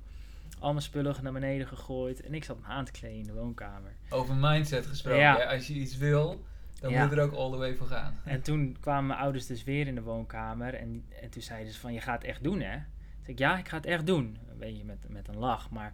[0.59, 2.21] Al mijn spullen naar beneden gegooid.
[2.23, 3.93] En ik zat me aan te kleden in de woonkamer.
[4.11, 5.21] Over mindset gesproken.
[5.21, 5.45] Ja.
[5.45, 6.45] Als je iets wil,
[6.81, 7.03] dan Ja.
[7.03, 8.15] moet je er ook all the way voor gaan.
[8.25, 10.75] En toen kwamen mijn ouders dus weer in de woonkamer.
[10.75, 12.73] En, en toen zeiden ze van, je gaat het echt doen, hè?
[12.75, 12.83] Toen
[13.21, 14.37] zei ik, ja, ik ga het echt doen.
[14.51, 15.71] Een beetje met, met een lach.
[15.71, 15.93] Maar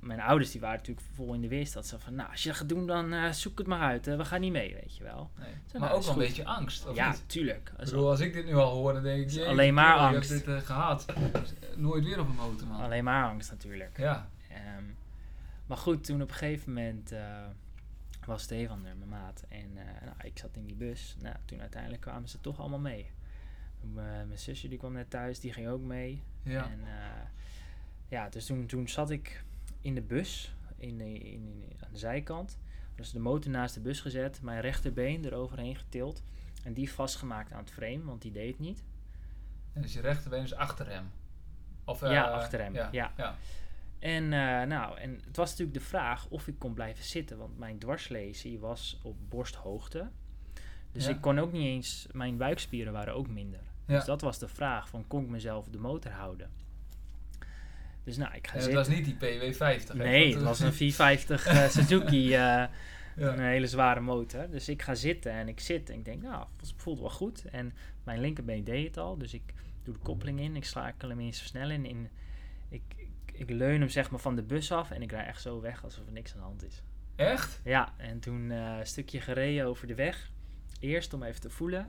[0.00, 1.90] mijn ouders die waren natuurlijk vol in de weerstand.
[1.90, 4.06] Dat ze van, nou, als je dat gaat doen, dan eh, zoek het maar uit.
[4.06, 4.16] hè.
[4.16, 5.30] we gaan niet mee, weet je wel.
[5.38, 5.48] Nee.
[5.66, 7.24] Zo, Maar nou, ook wel een beetje angst, of ja, niet?
[7.28, 7.70] tuurlijk.
[7.72, 9.44] Ik Als- bedoel, als ik dit nu al hoor, dan denk ik...
[9.46, 10.30] alleen maar angst.
[10.30, 11.06] Hebt dit eh, gehad.
[11.76, 12.80] Nooit weer op een motor, man.
[12.80, 13.98] Alleen maar angst natuurlijk.
[13.98, 14.30] Ja.
[14.48, 14.84] Ehm,
[15.66, 17.46] maar goed, toen op een gegeven moment eh,
[18.26, 19.44] was Stefan er, mijn maat.
[19.48, 21.16] En nou, ik zat in die bus.
[21.22, 23.10] Nou, toen uiteindelijk kwamen ze toch allemaal mee.
[23.80, 26.22] Mijn mijn zusje die kwam net thuis, die ging ook mee.
[26.42, 26.62] Ja.
[26.70, 26.80] En
[28.08, 29.44] ja, dus toen, toen zat ik
[29.80, 32.58] in de bus, in de, in, in- aan de zijkant.
[32.94, 36.22] Dus de motor naast de bus gezet, mijn rechterbeen eroverheen getild.
[36.64, 38.84] En die vastgemaakt aan het frame, want die deed het niet.
[39.72, 41.10] En dus je rechterbeen is achter hem.
[41.84, 42.88] Of, Ja, eh, achter hem, Ja.
[42.92, 43.12] ja.
[43.16, 43.36] ja.
[43.98, 47.58] En, eh, nou, en het was natuurlijk de vraag of ik kon blijven zitten, want
[47.58, 50.10] mijn dwarslesie was op borsthoogte.
[50.92, 51.10] Dus Ja.
[51.10, 53.60] ik kon ook niet eens, mijn buikspieren waren ook minder.
[53.86, 56.50] Dus dat was de vraag van kon ik mezelf op de motor houden.
[58.04, 59.86] Dus nou, ik ga En het was niet die PW50.
[59.86, 59.94] hè?
[59.94, 62.72] Nee, het eh, was een 450 eh, Suzuki, eh, ja.
[63.16, 64.50] een hele zware motor.
[64.50, 67.44] Dus ik ga zitten en ik zit en ik denk, nou, het voelt wel goed.
[67.44, 67.72] En
[68.04, 69.42] mijn linkerbeen deed het al, dus ik
[69.82, 72.08] doe de koppeling in, ik schakel hem in versnelling in.
[72.68, 75.42] Ik, ik, ik leun hem zeg maar van de bus af en ik rij echt
[75.42, 76.82] zo weg alsof er niks aan de hand is.
[77.16, 77.60] Echt?
[77.64, 80.30] Ja, en toen een stukje gereden over de weg.
[80.80, 81.86] Eerst om even te voelen.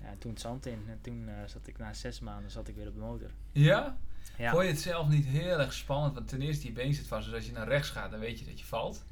[0.00, 0.84] Ja, toen het zand in.
[0.88, 3.30] En toen zat ik na zes maanden zat ik weer op de motor.
[3.52, 3.98] Ja?
[4.38, 6.14] Ja, Vond je het zelf niet heel erg spannend?
[6.14, 7.24] Want ten eerste, je been zit vast.
[7.24, 9.04] Dus als je naar rechts gaat, dan weet je dat je valt.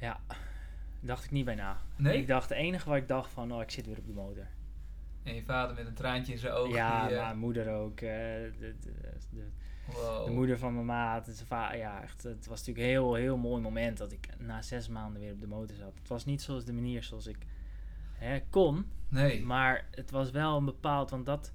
[0.00, 0.20] ja.
[1.00, 1.80] dacht ik niet bij na.
[1.96, 2.18] Nee?
[2.18, 4.46] Ik dacht, het enige wat ik dacht van, oh, ik zit weer op de motor.
[5.22, 6.74] En je vader met een traantje in zijn ogen.
[6.74, 8.00] ja, die, eh, mijn moeder ook.
[8.00, 8.92] eh, de, de,
[9.30, 9.44] de,
[9.92, 10.26] wow.
[10.26, 11.28] de moeder van mijn maat.
[11.48, 14.88] zijn ja, echt, het was natuurlijk een heel, heel mooi moment dat ik na zes
[14.88, 15.94] maanden weer op de motor zat.
[15.98, 17.46] Het was niet zoals de manier zoals ik
[18.12, 18.86] hè, kon.
[19.08, 19.42] Nee.
[19.42, 21.52] Maar het was wel een bepaald, want dat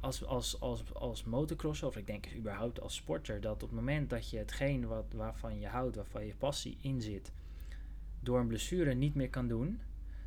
[0.00, 4.10] als, als, als, als motocrosser, of ik denk überhaupt als sporter, dat op het moment
[4.10, 7.32] dat je hetgeen wat, waarvan je houdt, waarvan je passie in zit,
[8.20, 9.80] door een blessure niet meer kan doen,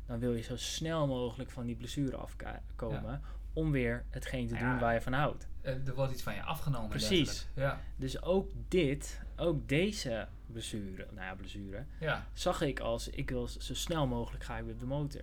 [0.06, 3.20] dan wil je zo snel mogelijk van die blessure afkomen
[3.52, 4.70] om weer hetgeen te Ja.
[4.70, 5.48] doen waar je van houdt.
[5.60, 6.88] Eh, Er wordt iets van je afgenomen.
[6.88, 7.46] Precies.
[7.54, 7.78] letterlijk.
[7.96, 11.84] Dus ook dit, ook deze blessure, nou ja, blessure, Ja.
[12.06, 12.26] Ja.
[12.32, 15.22] zag ik als ik wil zo snel mogelijk ga ik weer op de motor.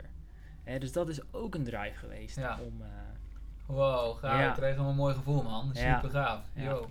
[0.64, 2.60] Hè, dus dat is ook een drive geweest Ja.
[2.62, 2.82] om...
[2.82, 2.88] eh,
[3.72, 4.40] Wow, gaaf.
[4.40, 4.50] Ja.
[4.50, 5.72] Ik kreeg hem een mooi gevoel, man.
[5.74, 6.44] Super gaaf.
[6.54, 6.90] Yo.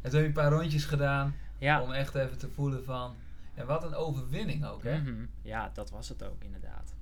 [0.00, 1.34] En toen heb je een paar rondjes gedaan
[1.82, 3.14] om echt even te voelen van...
[3.54, 4.98] En wat een overwinning ook, hè?
[4.98, 5.24] Mhm.
[5.42, 6.94] Ja, dat was het ook inderdaad.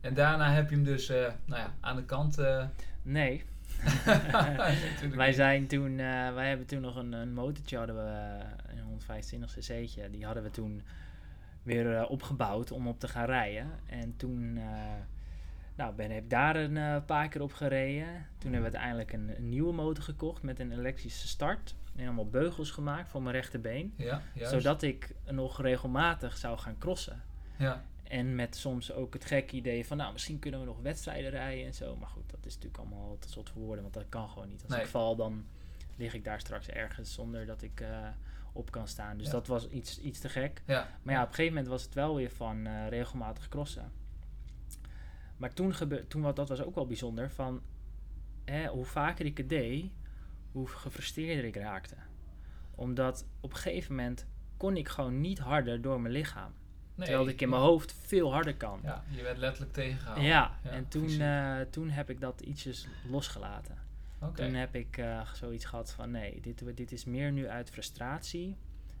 [0.00, 2.38] En daarna heb je hem dus, eh, nou ja, aan de kant...
[2.38, 2.64] eh
[3.02, 3.44] Nee,
[5.14, 9.52] wij zijn toen, eh, wij hebben toen nog een, een motortje hadden we, een 125
[9.52, 10.82] cc'tje, die hadden we toen
[11.62, 13.70] weer opgebouwd om op te gaan rijden.
[13.86, 14.58] En toen,
[15.80, 18.26] nou, ben ik daar een eh, paar keer op gereden.
[18.38, 21.74] Toen hebben we uiteindelijk een, een nieuwe motor gekocht met een elektrische start.
[21.96, 23.94] En allemaal beugels gemaakt voor mijn rechterbeen.
[23.96, 24.22] Ja.
[24.34, 27.22] Zodat ik nog regelmatig zou gaan crossen.
[27.58, 31.30] Ja, En met soms ook het gekke idee van, nou, misschien kunnen we nog wedstrijden
[31.30, 31.96] rijden en zo.
[31.96, 34.62] Maar goed, dat is natuurlijk allemaal te zot voor woorden, want dat kan gewoon niet.
[34.62, 34.80] Als Nee.
[34.80, 35.44] ik val, dan
[35.96, 38.08] lig ik daar straks ergens zonder dat ik eh,
[38.52, 39.16] op kan staan.
[39.16, 39.32] Dus Ja.
[39.32, 40.62] dat was iets, iets te gek.
[40.66, 40.88] ja.
[41.02, 43.92] Maar ja, op een gegeven moment was het wel weer van eh, regelmatig crossen.
[45.40, 47.62] Maar toen, gebe- toen wat, dat was ook wel bijzonder, van
[48.44, 49.90] hè, hoe vaker ik het deed,
[50.52, 51.94] hoe gefrustreerder ik raakte.
[52.74, 54.26] Omdat op een gegeven moment
[54.56, 56.52] kon ik gewoon niet harder door mijn lichaam.
[56.94, 58.80] Nee, Terwijl ik in mijn hoofd veel harder kan.
[58.82, 60.24] Ja, je werd letterlijk tegengehouden.
[60.24, 63.78] Ja, Ja, en toen, eh, toen heb ik dat ietsjes losgelaten.
[64.20, 64.44] Oké.
[64.44, 68.56] Toen heb ik eh, zoiets gehad van nee, dit, dit is meer nu uit frustratie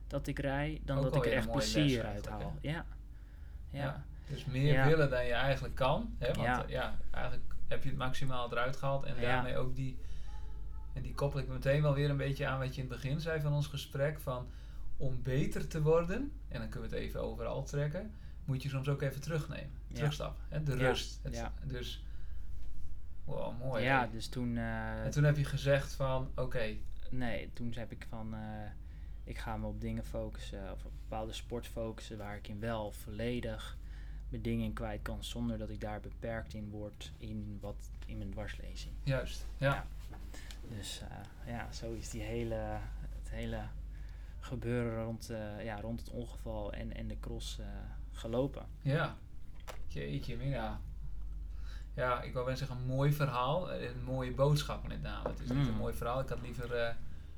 [0.06, 2.54] dat ik rij, dan Ook dat ik er echt plezier uit haal.
[2.60, 2.70] Ja.
[2.70, 2.84] Ja.
[3.70, 4.04] Ja.
[4.28, 4.86] Dus meer Ja.
[4.86, 6.14] willen dan je eigenlijk kan.
[6.18, 6.26] Hè?
[6.32, 6.96] Want Ja.
[7.10, 9.04] eigenlijk heb je het maximaal eruit gehaald.
[9.04, 9.98] En daarmee ook die...
[10.94, 13.20] En die koppel ik meteen wel weer een beetje aan wat je in het begin
[13.20, 14.20] zei van ons gesprek.
[14.20, 14.48] Van
[14.96, 18.14] om beter te worden, en dan kunnen we het even overal trekken,
[18.44, 19.70] moet je soms ook even terugnemen.
[19.92, 20.42] Terugstappen.
[20.48, 20.62] Hè?
[20.62, 21.20] De rust.
[21.22, 21.52] Het- ja.
[21.64, 22.04] Dus,
[23.24, 23.84] wow, mooi.
[23.84, 26.74] ja, dus toen, eh, En toen heb je gezegd van, oké,
[27.10, 28.40] nee, toen heb ik van, eh,
[29.24, 32.92] ik ga me op dingen focussen, of op bepaalde sport focussen waar ik in wel
[32.92, 33.76] volledig
[34.30, 38.18] mijn dingen in kwijt kan, zonder dat ik daar beperkt in word in wat in
[38.18, 38.94] mijn dwarslezing.
[39.02, 39.46] juist.
[39.56, 39.74] Ja.
[39.74, 39.84] Ja.
[40.76, 42.54] Dus eh, ja, zo is die hele,
[43.18, 43.60] het hele
[44.40, 47.66] gebeuren rond, eh, ja, rond het ongeval en, en de cross eh,
[48.12, 48.66] gelopen.
[48.82, 49.16] Ja.
[49.86, 50.80] Jeetje, mina.
[51.94, 53.72] Ja, ik wou wel zeggen, een mooi verhaal.
[53.72, 55.28] Een mooie boodschap met name.
[55.28, 55.68] Het is niet Mm.
[55.68, 56.20] een mooi verhaal.
[56.20, 56.96] Ik had liever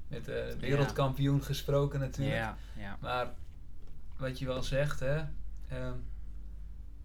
[0.09, 2.37] met de wereldkampioen gesproken natuurlijk.
[2.37, 2.97] Ja, ja.
[3.01, 3.31] Maar
[4.17, 5.25] wat je wel zegt, hè,
[5.69, 5.95] ehm,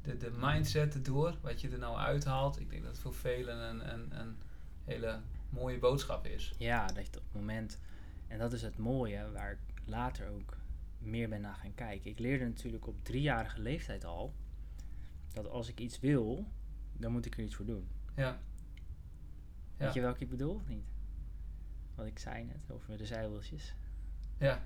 [0.08, 3.58] de, de mindset erdoor, wat je er nou uithaalt, ik denk dat het voor velen
[3.58, 4.38] een, een, een
[4.84, 6.53] hele mooie boodschap is.
[6.58, 7.80] Ja, dat je op het moment.
[8.28, 10.58] En dat is het mooie waar ik later ook
[10.97, 12.12] meer ben naar gaan kijken.
[12.12, 14.34] Ik leerde natuurlijk op driejarige leeftijd al
[15.34, 16.47] dat als ik iets wil,
[16.93, 17.88] dan moet ik er iets voor doen.
[18.16, 18.39] Ja,
[19.78, 20.86] Weet je welke ik bedoel of niet?
[21.95, 23.76] Wat ik zei net over de zijwieltjes.
[24.38, 24.64] ja,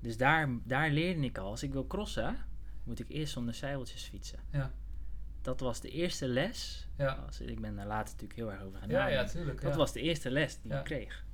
[0.00, 2.36] Dus daar, daar leerde ik al, als ik wil crossen,
[2.86, 4.38] moet ik eerst zonder zijwieltjes fietsen.
[4.52, 4.70] ja,
[5.42, 6.88] Dat was de eerste les.
[6.96, 7.12] ja.
[7.26, 9.60] Als, ik ben daar later natuurlijk heel erg over gaan Ja, ja, tuurlijk.
[9.62, 9.78] Dat ja.
[9.78, 10.78] was de eerste les die Ja.
[10.78, 11.24] ik kreeg.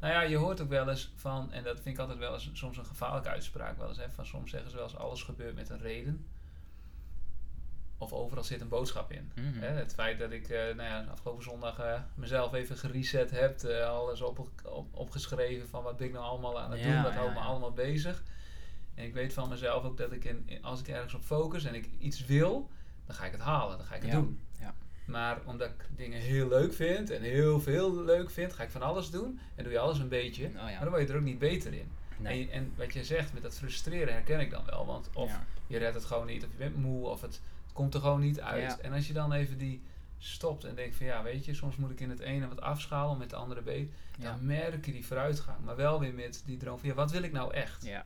[0.00, 2.50] Nou ja, je hoort ook wel eens van, en dat vind ik altijd wel eens
[2.52, 5.54] soms een gevaarlijke uitspraak wel eens, hè, van soms zeggen ze wel eens alles gebeurt
[5.54, 6.26] met een reden.
[8.00, 9.32] Of overal zit een boodschap in.
[9.34, 9.58] Mhm.
[9.58, 13.62] Hè, het feit dat ik eh, nou ja, afgelopen zondag eh, mezelf even gereset heb,
[13.62, 17.02] eh, alles op, op, opgeschreven van wat ben ik nou allemaal aan het Ja, doen,
[17.02, 17.44] wat ja, houdt me ja.
[17.46, 18.22] allemaal bezig.
[18.98, 21.64] En ik weet van mezelf ook dat ik in, in- als ik ergens op focus
[21.64, 22.70] en ik iets wil,
[23.06, 24.40] dan ga ik het halen, dan ga ik het Ja, doen.
[24.60, 24.74] ja.
[25.04, 28.82] Maar omdat ik dingen heel leuk vind en heel veel leuk vind, ga ik van
[28.82, 29.38] alles doen.
[29.54, 31.72] En doe je alles een beetje, Oh maar dan word je er ook niet beter
[31.74, 31.90] in.
[32.16, 32.44] Nee.
[32.50, 34.86] En, en wat je zegt met dat frustreren herken ik dan wel.
[34.86, 35.44] Want of Ja.
[35.66, 37.40] je redt het gewoon niet, of je bent moe, of het,
[37.72, 38.62] komt er gewoon niet uit.
[38.62, 38.78] Ja.
[38.78, 39.82] En als je dan even die
[40.18, 43.10] stopt en denkt van ja, weet je, soms moet ik in het ene wat afschalen
[43.10, 43.90] om met de andere beet.
[44.18, 45.58] Dan merk je die vooruitgang.
[45.64, 47.84] Maar wel weer met die droom van ja, wat wil ik nou echt?
[47.84, 48.04] Ja.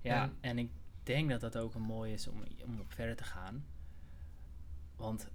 [0.00, 0.70] Ja, En- en, ik
[1.02, 3.64] denk dat dat ook een mooi is om, om op verder te gaan.
[4.96, 5.28] Want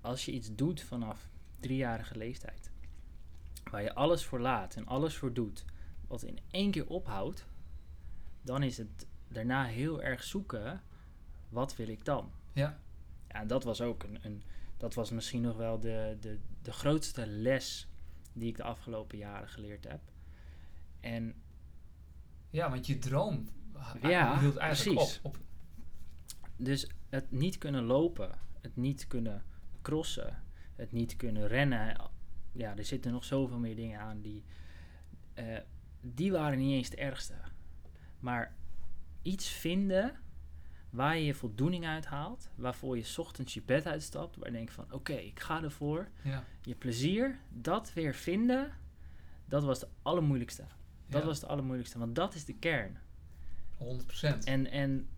[0.00, 1.28] als je iets doet vanaf
[1.60, 2.70] driejarige leeftijd,
[3.70, 5.64] waar je alles voor laat en alles voor doet,
[6.06, 7.46] wat in één keer ophoudt,
[8.42, 10.82] dan is het daarna heel erg zoeken,
[11.48, 12.30] wat wil ik dan?
[12.52, 12.78] Ja,
[13.28, 14.42] Ja, en dat was ook een, een
[14.76, 17.88] dat was misschien nog wel de, de, de grootste les
[18.32, 20.00] die ik de afgelopen jaren geleerd heb.
[21.00, 21.34] En
[22.54, 23.48] ja want je droom
[24.02, 25.20] Ja, hield eigenlijk precies.
[25.22, 25.24] op.
[25.36, 25.38] op.
[26.56, 29.44] Dus het niet kunnen lopen, het niet kunnen
[29.82, 30.42] crossen,
[30.76, 32.10] het niet kunnen rennen.
[32.52, 34.44] Ja, er zitten nog zoveel meer dingen aan die.
[35.34, 35.58] eh,
[36.00, 37.34] die waren niet eens het ergste.
[38.18, 38.54] Maar
[39.22, 40.16] iets vinden
[40.90, 44.52] waar je je voldoening uit haalt, waarvoor je 's ochtends je bed uitstapt, waar je
[44.56, 46.08] denkt van oké, ik ga ervoor.
[46.22, 48.72] Ja, Je plezier, dat weer vinden,
[49.44, 50.64] dat was de allermoeilijkste.
[51.08, 52.98] Dat ja, was de allermoeilijkste, want dat is de kern.
[53.78, 54.38] 100%.
[54.44, 55.08] En, en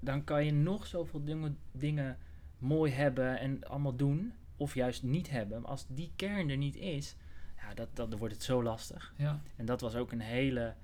[0.00, 2.18] dan kan je nog zoveel dingen, dingen
[2.58, 5.60] mooi hebben en allemaal doen, of juist niet hebben.
[5.60, 7.16] Maar als die kern er niet is,
[7.56, 9.14] ja, dat, dat, dan wordt het zo lastig.
[9.16, 10.74] ja, En dat was ook een hele,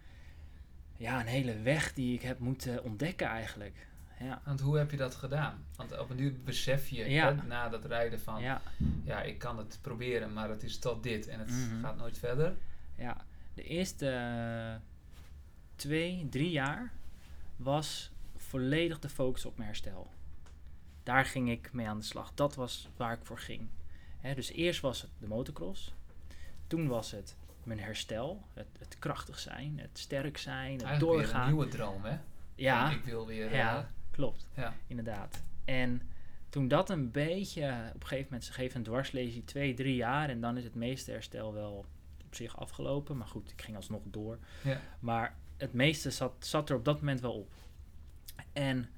[0.97, 3.87] ja, een hele weg die ik heb moeten ontdekken eigenlijk.
[4.21, 5.65] Ja, want hoe heb je dat gedaan?
[5.77, 7.35] Want op een duur besef je Ja.
[7.35, 8.63] hè, na dat rijden van ja,
[9.05, 11.81] ja, ik kan het proberen, maar het is tot dit en het Mhm.
[11.81, 12.55] gaat nooit verder.
[12.95, 13.27] ja.
[13.59, 14.75] De eerste eh,
[15.77, 16.93] twee, drie jaar
[17.57, 20.11] was volledig de focus op mijn herstel.
[21.03, 22.33] Daar ging ik mee aan de slag.
[22.35, 23.69] Dat was waar ik voor ging.
[24.35, 25.95] Dus eerst was het de motocross.
[26.67, 28.45] Toen was het mijn herstel.
[28.55, 31.47] Het, het krachtig zijn, het sterk zijn, het Eigenlijk weer een doorgaan.
[31.47, 32.19] nieuwe droom, hè?
[32.55, 33.55] Ja, ik wil weer...
[33.55, 34.47] ja, eh, klopt.
[34.55, 35.43] ja, Inderdaad.
[35.65, 36.03] En
[36.49, 40.29] toen dat een beetje, op een gegeven moment, ze geven een dwarslesie twee, drie jaar.
[40.29, 41.87] En dan is het meeste herstel wel
[42.45, 43.17] zich afgelopen.
[43.17, 44.39] Maar goed, ik ging alsnog door.
[44.65, 47.53] ja, Maar het meeste zat, zat er op dat moment wel op.
[48.53, 48.89] En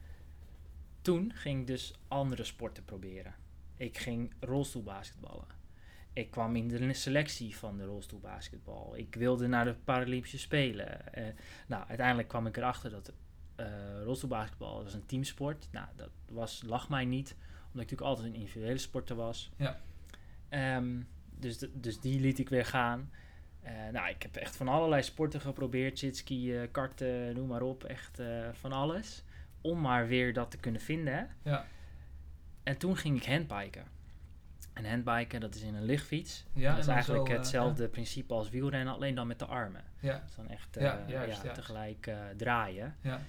[1.03, 3.35] toen ging ik dus andere sporten proberen.
[3.77, 5.59] Ik ging rolstoelbasketballen.
[6.13, 8.97] Ik kwam in de selectie van de rolstoelbasketbal.
[8.97, 11.13] Ik wilde naar de Paralympische Spelen.
[11.15, 11.25] Eh,
[11.67, 13.13] nou, uiteindelijk kwam ik erachter dat
[13.55, 15.69] eh rolstoelbasketbal was een teamsport.
[15.73, 19.51] Nou, dat was, lag mij niet, omdat ik natuurlijk altijd een individuele sporter was.
[19.57, 19.81] Ja.
[20.49, 23.11] Ehm, dus, de- dus die liet ik weer gaan.
[23.63, 26.01] Eh, nou, ik heb echt van allerlei sporten geprobeerd.
[26.01, 27.85] Jetski, eh karten, noem maar op.
[27.85, 29.23] Echt eh, van alles.
[29.61, 31.15] Om maar weer dat te kunnen vinden.
[31.15, 31.25] Hè?
[31.51, 31.67] ja,
[32.63, 33.85] En toen ging ik handbiken.
[34.73, 36.45] En handbiken, dat is in een lichtfiets.
[36.53, 36.71] ja.
[36.71, 39.85] dat is eigenlijk zo, eh, hetzelfde principe als wielrennen, alleen dan met de armen.
[39.99, 41.55] Ja, Dat is dan echt Ja, juist, ja, juist.
[41.55, 42.97] tegelijk draaien.
[43.03, 43.21] ja,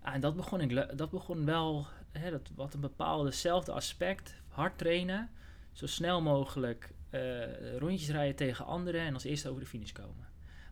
[0.00, 4.78] Ah, en dat begon, ik, dat begon wel, hè, dat wat een bepaaldezelfde aspect, hard
[4.78, 5.30] trainen,
[5.72, 10.26] zo snel mogelijk eh, rondjes rijden tegen anderen en als eerste over de finish komen.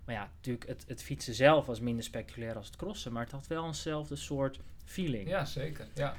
[0.04, 3.32] Maar ja, natuurlijk, het, het fietsen zelf was minder spectaculair als het crossen, maar het
[3.32, 5.28] had wel eenzelfde soort feeling.
[5.28, 5.86] Ja, zeker.
[5.94, 6.16] Ja.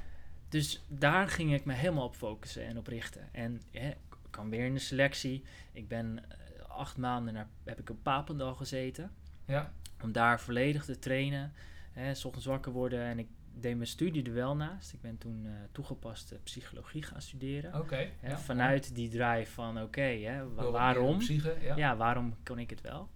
[0.49, 3.29] Dus daar ging ik me helemaal op focussen en op richten.
[3.31, 3.95] En ik
[4.29, 5.43] kwam weer in de selectie.
[5.71, 9.11] Ik ben eh, acht maanden naar, heb ik op Papendal gezeten.
[9.45, 9.73] Ja.
[10.01, 11.53] Om daar volledig te trainen.
[11.91, 13.01] Hè, 's ochtends wakker worden.
[13.03, 13.27] En ik
[13.61, 14.93] deed mijn studie er wel naast.
[14.93, 17.79] Ik ben toen eh, toegepaste psychologie gaan studeren.
[17.79, 18.09] Oké.
[18.21, 18.37] Ja.
[18.37, 21.17] vanuit die drive van oké, wa- waarom?
[21.17, 21.75] Psyche, ja.
[21.75, 23.09] Ja, waarom kon ik het wel?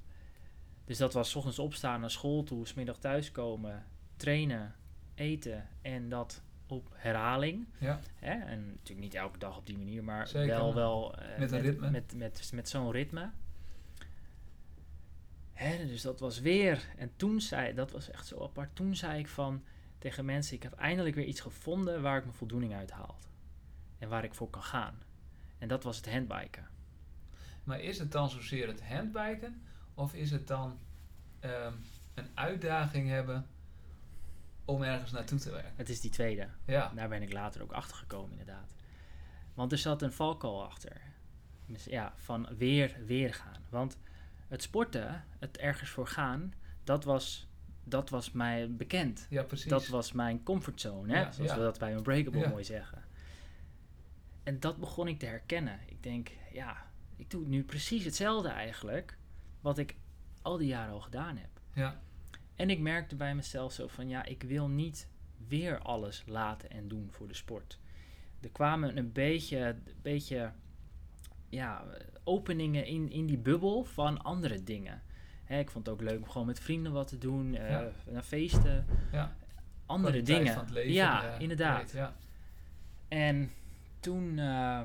[0.86, 3.86] Dus dat was 's ochtends opstaan naar school toe, smiddag thuiskomen,
[4.16, 4.76] trainen,
[5.16, 7.68] eten en dat op herhaling.
[7.78, 8.00] Ja.
[8.16, 8.32] Hè?
[8.32, 11.62] En natuurlijk niet elke dag op die manier, maar Zeker, wel, wel eh, met een
[11.62, 11.90] ritme.
[11.90, 13.30] Met, met, met zo'n ritme.
[15.54, 16.86] Hè, dus dat was weer.
[16.98, 18.76] En toen zei, dat was echt zo apart.
[18.76, 19.64] Toen zei ik van
[20.00, 23.18] tegen mensen: Ik heb eindelijk weer iets gevonden waar ik mijn voldoening uit haal.
[23.98, 25.02] En waar ik voor kan gaan.
[25.58, 26.68] En dat was het handbiken.
[27.64, 29.62] Maar is het dan zozeer het handbiken?
[29.94, 30.80] Of is het dan
[31.40, 31.74] ehm,
[32.14, 33.46] een uitdaging hebben
[34.66, 35.74] om ergens naartoe te werken?
[35.76, 36.48] Het is die tweede.
[36.66, 36.92] Ja.
[36.96, 38.76] Daar ben ik later ook achter gekomen, inderdaad.
[39.54, 41.02] Want er zat een valkuil achter.
[41.66, 43.66] Dus ja, van weer, weer gaan.
[43.70, 43.98] Want
[44.48, 47.49] het sporten, het ergens voor gaan, dat was,
[47.90, 49.28] dat was mij bekend.
[49.30, 49.70] Ja, precies.
[49.70, 51.20] Dat was mijn comfortzone, hè?
[51.20, 51.58] Ja, zoals ja.
[51.58, 53.04] we dat bij een breakable mooi zeggen.
[54.44, 55.80] En dat begon ik te herkennen.
[55.86, 56.86] Ik denk, ja,
[57.16, 59.18] ik doe nu precies hetzelfde eigenlijk,
[59.62, 59.96] wat ik
[60.42, 61.50] al die jaren al gedaan heb.
[61.74, 62.02] Ja.
[62.56, 65.08] En ik merkte bij mezelf zo van, ja, ik wil niet
[65.48, 67.80] weer alles laten en doen voor de sport.
[68.42, 70.52] Er kwamen een beetje, een beetje
[71.50, 71.86] ja,
[72.24, 75.02] openingen in, in die bubbel van andere dingen.
[75.50, 77.90] Hè, ik vond het ook leuk om gewoon met vrienden wat te doen, eh, Ja.
[78.10, 79.36] naar feesten, Ja.
[79.86, 80.54] andere Kwaliteit dingen.
[80.54, 81.94] Van het leven, ja, inderdaad.
[83.08, 83.52] En
[84.00, 84.82] toen, eh,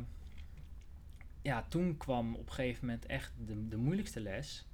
[1.42, 4.66] ja, toen kwam op een gegeven moment echt de, de moeilijkste les.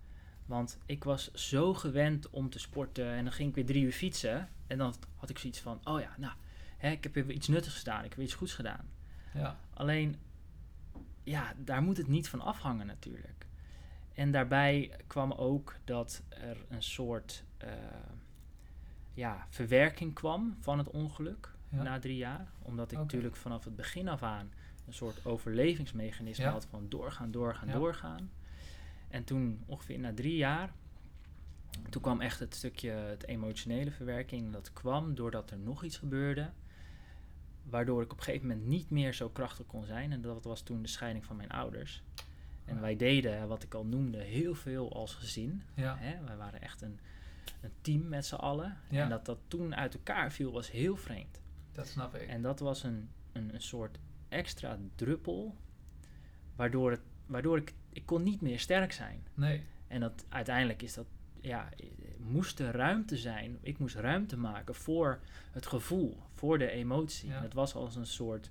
[0.46, 3.92] Want ik was zo gewend om te sporten en dan ging ik weer drie uur
[3.92, 4.48] fietsen.
[4.66, 6.32] En dan had ik zoiets van, oh ja, nou,
[6.76, 8.88] hè, ik heb weer iets nuttigs gedaan, ik heb weer iets goeds gedaan.
[9.34, 9.56] Ja.
[9.74, 10.16] Alleen,
[11.22, 13.39] ja, daar moet het niet van afhangen natuurlijk.
[14.14, 17.72] En daarbij kwam ook dat er een soort eh,
[19.14, 21.82] ja, verwerking kwam van het ongeluk Ja.
[21.82, 22.48] na drie jaar.
[22.62, 24.50] Omdat ik natuurlijk vanaf het begin af aan
[24.86, 26.50] een soort overlevingsmechanisme Ja.
[26.50, 27.74] had van doorgaan, doorgaan, Ja.
[27.74, 28.30] doorgaan.
[29.08, 30.72] En toen ongeveer na drie jaar,
[31.90, 34.52] toen kwam echt het stukje, het emotionele verwerking.
[34.52, 36.50] Dat kwam doordat er nog iets gebeurde.
[37.62, 40.12] Waardoor ik op een gegeven moment niet meer zo krachtig kon zijn.
[40.12, 42.02] En dat was toen de scheiding van mijn ouders.
[42.70, 45.62] En wij deden, wat ik al noemde, heel veel als gezin.
[45.74, 45.96] Ja.
[45.98, 46.24] Hè?
[46.24, 47.00] Wij waren echt een,
[47.60, 48.76] een team met z'n allen.
[48.90, 49.02] Ja.
[49.02, 51.40] En dat dat toen uit elkaar viel, was heel vreemd.
[51.72, 52.28] Dat snap ik.
[52.28, 53.98] En dat was een, een, een soort
[54.28, 55.56] extra druppel.
[56.56, 59.26] Waardoor, het, waardoor ik, ik kon niet meer sterk zijn.
[59.34, 59.62] Nee.
[59.86, 61.06] En dat, uiteindelijk is dat,
[61.40, 61.68] ja,
[62.18, 63.58] moest er ruimte zijn.
[63.60, 67.28] Ik moest ruimte maken voor het gevoel, voor de emotie.
[67.28, 67.36] Ja.
[67.36, 68.50] En het was als een soort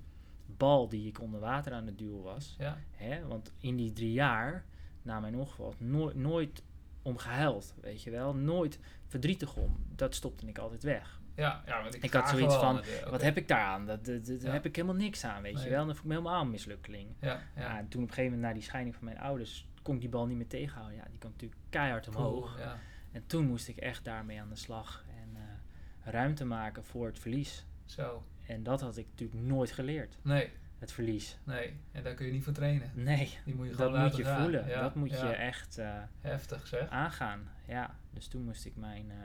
[0.57, 2.55] bal die ik onder water aan het duwen was.
[2.57, 2.77] Ja.
[2.91, 3.27] Hè?
[3.27, 4.65] Want in die drie jaar,
[5.01, 6.63] na mijn ongeval, nooit, nooit
[7.01, 8.35] om gehuild, weet je wel.
[8.35, 9.85] Nooit verdrietig om.
[9.95, 11.21] Dat stopte ik altijd weg.
[11.35, 11.63] Ja.
[11.65, 13.07] ja want ik Ik had zoiets van, de-.
[13.09, 13.85] Wat heb ik daar aan?
[13.85, 15.63] Dat, dat, dat- daar heb ik helemaal niks aan, weet Nee.
[15.63, 15.79] je wel.
[15.79, 17.09] En dan voel ik me helemaal een mislukkeling.
[17.21, 17.27] Ja.
[17.55, 17.61] Ja.
[17.61, 17.77] Ja.
[17.77, 20.09] en toen op een gegeven moment, na die scheiding van mijn ouders, kon ik die
[20.09, 20.95] bal niet meer tegenhouden.
[20.97, 22.53] Ja, die kwam natuurlijk keihard omhoog.
[22.55, 22.77] Cool, Ja.
[23.11, 25.05] En toen moest ik echt daarmee aan de slag.
[25.21, 27.65] En eh, ruimte maken voor het verlies.
[27.85, 28.23] Zo.
[28.49, 30.49] En dat had ik natuurlijk nooit geleerd, Nee.
[30.79, 31.37] het verlies.
[31.43, 31.73] Nee.
[31.91, 32.91] En daar kun je niet voor trainen.
[32.93, 34.41] Nee, Die moet je gewoon dat moet je gaan.
[34.41, 34.67] voelen.
[34.67, 34.81] Ja.
[34.81, 35.27] Dat moet Ja.
[35.29, 36.89] je echt eh, Heftig zeg.
[36.89, 37.49] aangaan.
[37.67, 39.17] Ja, dus toen moest ik mijn, eh,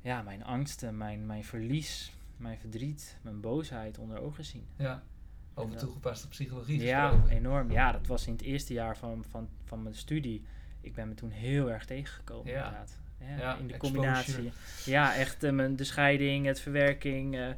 [0.00, 4.66] ja, mijn angsten, mijn, mijn verlies, mijn verdriet, mijn boosheid onder ogen zien.
[4.76, 5.02] Ja.
[5.54, 7.36] Over toegepaste psychologie Ja, gesproken.
[7.36, 7.70] enorm.
[7.70, 10.44] Ja, dat was in het eerste jaar van, van, van mijn studie.
[10.80, 12.56] Ik ben me toen heel erg tegengekomen, Ja.
[12.64, 12.98] inderdaad.
[13.20, 13.78] Ja, Ja, in de exposure.
[13.78, 14.52] combinatie.
[14.92, 17.48] Ja, echt eh, mijn- de scheiding, het verwerking, eh,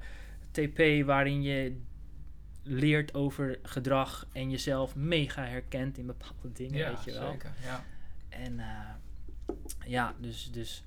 [0.62, 1.80] TP, waarin je
[2.62, 7.30] leert over gedrag en jezelf mega herkent in bepaalde dingen, Ja, weet je wel.
[7.30, 7.52] zeker.
[7.62, 7.84] Ja.
[8.28, 8.94] En eh,
[9.86, 10.84] ja, dus, dus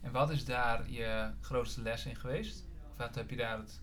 [0.00, 2.64] En wat is daar je grootste les in geweest?
[2.90, 3.80] Of wat heb je daar het,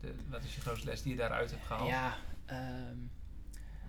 [0.00, 1.88] de, wat is je grootste les die je daaruit hebt gehaald?
[1.88, 2.96] ja, ehm,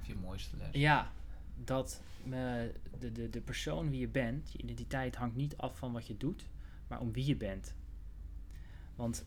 [0.02, 0.68] Of je mooiste les?
[0.72, 1.12] Ja,
[1.56, 5.92] dat me, de, de, de persoon wie je bent, je identiteit hangt niet af van
[5.94, 6.46] wat je doet,
[6.88, 7.76] maar om wie je bent.
[8.96, 9.26] Want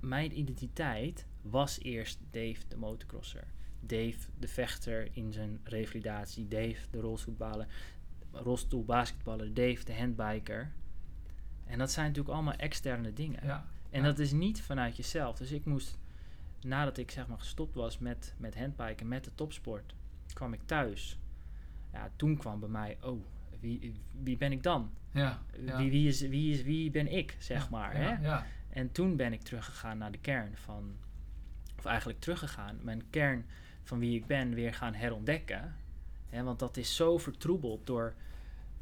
[0.00, 3.44] mijn identiteit was eerst Dave de motocrosser.
[3.80, 6.48] Dave de vechter in zijn revalidatie.
[6.48, 7.66] Dave de rolstoelballer,
[8.32, 9.54] rolstoelbasketballer.
[9.54, 10.72] Dave de handbiker.
[11.64, 13.40] En dat zijn natuurlijk allemaal externe dingen.
[13.46, 13.66] Ja.
[13.90, 14.06] En Ja.
[14.06, 15.36] dat is niet vanuit jezelf.
[15.36, 15.98] Dus ik moest,
[16.60, 19.94] nadat ik zeg maar gestopt was met, met handbiken, met de topsport,
[20.32, 21.18] kwam ik thuis.
[21.92, 23.24] Ja, toen kwam bij mij, oh,
[23.60, 23.92] wie,
[24.22, 24.90] wie ben ik dan?
[25.12, 25.42] Ja.
[25.64, 25.76] ja.
[25.76, 28.00] Wie, wie, is, wie, is, wie ben ik, zeg maar.
[28.00, 28.16] Ja.
[28.16, 28.22] Hè?
[28.70, 28.74] Ja.
[28.76, 30.96] En toen ben ik teruggegaan naar de kern van,
[31.78, 33.46] of eigenlijk teruggegaan, mijn kern
[33.82, 35.74] van wie ik ben weer gaan herontdekken.
[36.28, 38.14] Hè, want dat is zo vertroebeld door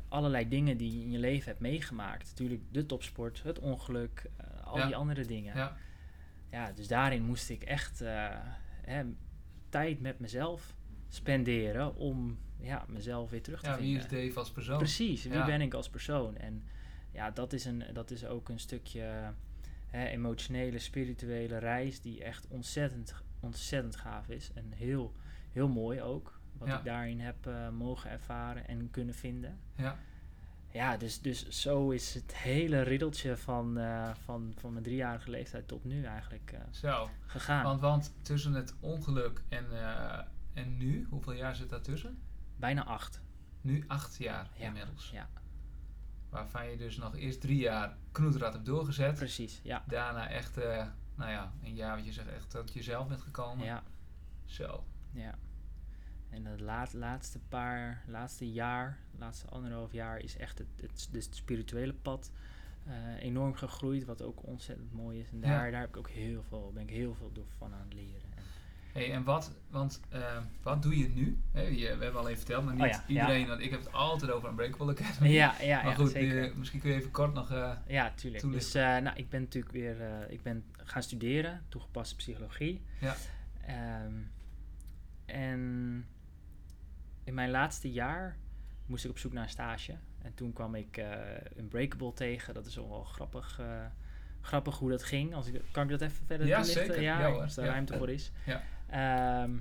[0.09, 2.29] allerlei dingen die je in je leven hebt meegemaakt.
[2.29, 4.87] Natuurlijk de topsport, het ongeluk, eh, al Ja.
[4.87, 5.57] die andere dingen.
[5.57, 5.77] Ja.
[6.51, 8.29] Ja, dus daarin moest ik echt eh,
[8.83, 9.05] hè,
[9.69, 10.75] tijd met mezelf
[11.09, 14.19] spenderen om ja, mezelf weer terug te Ja, wie vinden.
[14.19, 14.79] is Dave als persoon?
[14.79, 15.45] Precies, wie Ja.
[15.47, 16.37] ben ik als persoon?
[16.37, 16.63] En
[17.13, 19.33] ja, dat is, een, dat is ook een stukje
[19.97, 24.51] hè, emotionele, spirituele reis die echt ontzettend, ontzettend gaaf is.
[24.55, 25.15] En heel,
[25.53, 26.79] heel mooi ook, wat Ja.
[26.79, 29.59] ik daarin heb eh, mogen ervaren en kunnen vinden.
[29.77, 29.97] Ja.
[30.73, 35.69] Ja, dus, dus zo is het hele riddeltje van, eh, van, van mijn driejarige leeftijd
[35.69, 37.11] tot nu eigenlijk eh, Zo.
[37.27, 37.63] gegaan.
[37.65, 39.67] Want, want tussen het ongeluk en,
[40.55, 42.19] en nu, hoeveel jaar zit daartussen?
[42.57, 43.21] Bijna acht.
[43.61, 45.11] Nu acht jaar Ja, inmiddels.
[45.11, 45.29] ja.
[46.37, 49.15] Waarvan je dus nog eerst drie jaar knoeterad hebt doorgezet.
[49.15, 49.85] Precies, ja.
[49.87, 53.65] Daarna echt, eh, nou ja, een jaar wat je zegt, echt tot jezelf bent gekomen.
[53.67, 53.83] Ja,
[54.45, 54.85] Zo.
[55.13, 55.35] ja.
[56.31, 61.25] En het laat, laatste paar, laatste jaar, laatste anderhalf jaar is echt het, het, dus
[61.25, 62.31] het spirituele pad
[62.87, 65.31] eh, enorm gegroeid, wat ook ontzettend mooi is.
[65.31, 65.47] En Ja.
[65.49, 67.95] daar, daar heb ik ook heel veel, ben ik heel veel door van aan het
[67.95, 68.26] leren.
[68.97, 71.39] En, Hey, en wat, want, eh, wat doe je nu?
[71.55, 73.21] Je, we hebben al even verteld, maar niet Oh ja, ja.
[73.21, 75.29] iedereen, want ik heb het altijd over Unbreakable Academy.
[75.31, 76.43] ja, ja, maar ja, goed, zeker.
[76.51, 77.51] eh, misschien kun je even kort nog...
[77.51, 78.43] eh, Ja, tuurlijk.
[78.43, 78.53] toelichten.
[78.53, 78.73] Dus
[79.03, 79.97] nou, ik ben natuurlijk weer
[80.31, 82.83] ik ben gaan studeren, toegepaste psychologie.
[83.01, 83.15] Ja.
[83.67, 84.13] Ehm,
[85.27, 86.07] en
[87.25, 88.37] in mijn laatste jaar
[88.87, 89.97] moest ik op zoek naar een stage.
[90.23, 91.11] En toen kwam ik eh
[91.57, 92.55] Unbreakable tegen.
[92.55, 93.61] Dat is wel grappig,
[94.41, 95.35] grappig hoe dat ging.
[95.35, 96.87] Als ik, kan ik dat even verder Ja, toelichten?
[96.87, 97.03] zeker.
[97.03, 97.43] Ja, Ja, hoor.
[97.43, 97.71] als er Ja.
[97.71, 98.33] ruimte voor is.
[98.45, 98.63] Ja.
[98.87, 99.57] Ehm,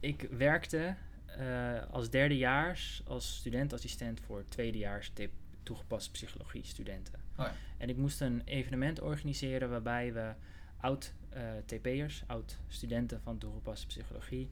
[0.00, 0.94] ik werkte
[1.26, 5.32] eh, als derdejaars als studentassistent voor tweedejaars tip
[5.62, 7.14] toegepaste psychologie studenten.
[7.14, 7.52] Oh ja.
[7.78, 10.32] En ik moest een evenement organiseren waarbij we
[10.80, 14.48] oud eh, TP'ers, oud studenten van toegepaste psychologie,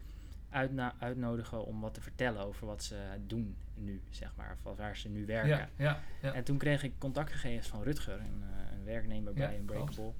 [0.50, 4.96] uitna- uitnodigen om wat te vertellen over wat ze doen nu, zeg maar, of waar
[4.96, 5.48] ze nu werken.
[5.48, 6.32] ja, ja, ja.
[6.34, 10.12] En toen kreeg ik contactgegevens van Rutger, een, eh, een werknemer bij Unbreakable.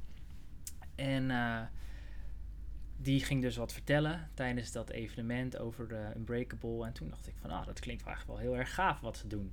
[0.94, 1.30] En
[3.04, 6.86] die ging dus wat vertellen tijdens dat evenement over de Unbreakable.
[6.86, 9.26] En toen dacht ik van, ah, dat klinkt eigenlijk wel heel erg gaaf wat ze
[9.26, 9.52] doen.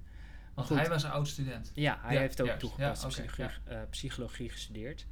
[0.54, 0.78] Want goed.
[0.78, 1.72] hij was een oud student.
[1.74, 2.62] Ja, hij Ja, heeft ook juist.
[2.62, 5.06] toegepaste Ja, oké, psychologie, eh, psychologie gestudeerd.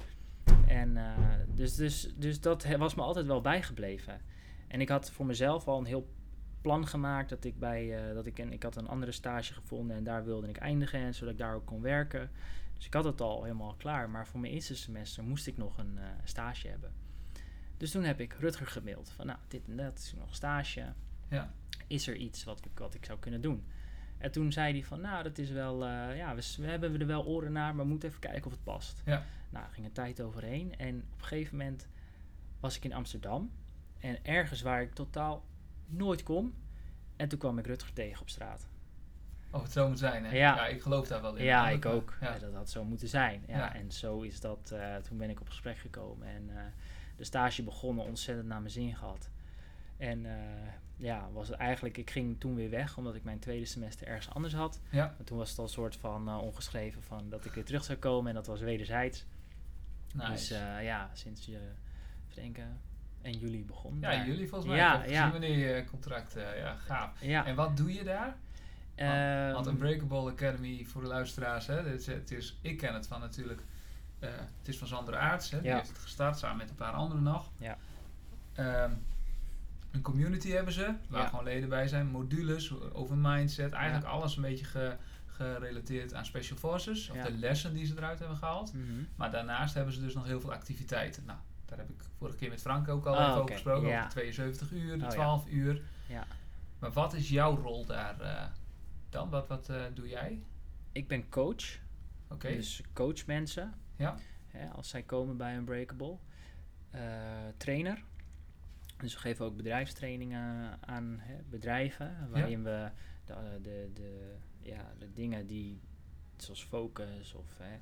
[0.66, 1.16] En eh,
[1.54, 4.20] dus, dus, dus dat was me altijd wel bijgebleven.
[4.68, 6.12] En ik had voor mezelf al een heel
[6.60, 9.96] plan gemaakt dat ik bij eh, dat ik een, ik had een andere stage gevonden
[9.96, 12.30] en daar wilde ik eindigen en zodat ik daar ook kon werken.
[12.74, 15.78] Dus ik had het al helemaal klaar, maar voor mijn eerste semester moest ik nog
[15.78, 16.92] een stage hebben.
[17.80, 20.92] Dus toen heb ik Rutger gemaild van nou dit en dat is nog stage.
[21.28, 21.52] Ja.
[21.86, 23.66] Is er iets wat ik, wat ik zou kunnen doen?
[24.18, 27.06] En toen zei hij van, nou, dat is wel, eh, ja, we, we hebben er
[27.06, 29.02] wel oren naar, maar we moeten even kijken of het past.
[29.04, 29.24] Ja.
[29.50, 31.88] Nou, er ging een tijd overheen en op een gegeven moment
[32.60, 33.50] was ik in Amsterdam
[33.98, 35.44] en ergens waar ik totaal
[35.86, 36.54] nooit kom.
[37.16, 38.68] En toen kwam ik Rutger tegen op straat.
[39.50, 40.36] Of het zo moet zijn, hè?
[40.36, 40.66] Ja.
[40.66, 41.44] ik geloof daar wel in.
[41.44, 42.16] Ja, ik ook.
[42.20, 42.38] Ja.
[42.38, 43.44] Dat had zo moeten zijn.
[43.46, 43.74] Ja, Ja.
[43.74, 46.62] En zo is dat, eh, toen ben ik op gesprek gekomen en eh,
[47.20, 49.30] de stage begonnen, ontzettend naar mijn zin gehad.
[49.96, 50.32] En eh,
[50.96, 54.34] ja, was het eigenlijk, ik ging toen weer weg, omdat ik mijn tweede semester ergens
[54.34, 54.80] anders had.
[54.90, 55.14] Ja.
[55.18, 57.84] En toen was het al een soort van eh, ongeschreven van dat ik weer terug
[57.84, 59.26] zou komen en dat was wederzijds.
[60.14, 60.30] Nice.
[60.30, 61.58] Dus eh, ja, sinds je,
[62.34, 62.80] denken,
[63.22, 63.94] 1 juli begon.
[64.00, 64.26] ja, daar.
[64.26, 64.78] jullie volgens mij.
[64.78, 65.30] Ja, ja.
[65.30, 66.32] wanneer je contract...
[66.56, 67.20] ja, gaaf.
[67.20, 67.46] Ja.
[67.46, 68.36] En wat doe je daar?
[68.94, 73.06] ehm, Want Unbreakable Academy voor de luisteraars, hè, het is, het is, ik ken het
[73.06, 73.62] van natuurlijk,
[74.20, 76.92] eh, het is van Sander Aarts, hè, die heeft het gestart samen met een paar
[76.92, 77.50] anderen nog.
[77.56, 77.76] Ja.
[78.54, 78.92] Ehm,
[79.90, 81.28] een community hebben ze, waar Ja.
[81.28, 84.96] gewoon leden bij zijn, modules over mindset, eigenlijk alles een beetje ge-
[85.26, 88.72] gerelateerd aan Special Forces, of de lessen die ze eruit hebben gehaald.
[88.74, 88.84] mhm.
[89.16, 91.24] Maar daarnaast hebben ze dus nog heel veel activiteiten.
[91.24, 94.02] Nou, daar heb ik vorige keer met Frank ook al Ah, even over gesproken, over
[94.02, 95.16] de 72 uur, de Oh, ja.
[95.16, 95.82] 12 uur.
[96.06, 96.26] Ja.
[96.78, 98.44] Maar wat is jouw rol daar eh,
[99.08, 99.28] dan?
[99.30, 100.42] Wat, wat eh, doe jij?
[100.92, 101.64] Ik ben coach,
[102.28, 102.48] Oké.
[102.48, 103.74] dus coach mensen.
[104.00, 104.16] Ja.
[104.48, 106.16] Hè, als zij komen bij Unbreakable.
[106.90, 107.00] Eh,
[107.56, 108.02] trainer.
[108.96, 112.28] Dus we geven ook bedrijfstrainingen aan hè, bedrijven.
[112.30, 112.90] Waarin we
[113.24, 115.80] de, de, de, ja, de dingen die,
[116.36, 117.78] zoals focus of hè,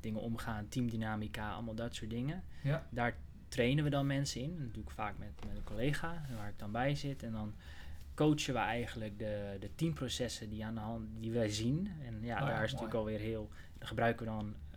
[0.00, 2.44] dingen omgaan, teamdynamica, allemaal dat soort dingen.
[2.62, 2.86] Ja.
[2.90, 3.16] Daar
[3.48, 4.58] trainen we dan mensen in.
[4.58, 7.22] Dat doe ik vaak met, met een collega waar ik dan bij zit.
[7.22, 7.54] En dan
[8.14, 11.90] coachen we eigenlijk de, de teamprocessen die, aan de hand, die wij zien.
[12.04, 12.60] En ja, Oh daar is mooi.
[12.72, 13.48] natuurlijk alweer heel...
[13.78, 14.71] Gebruiken we dan eh,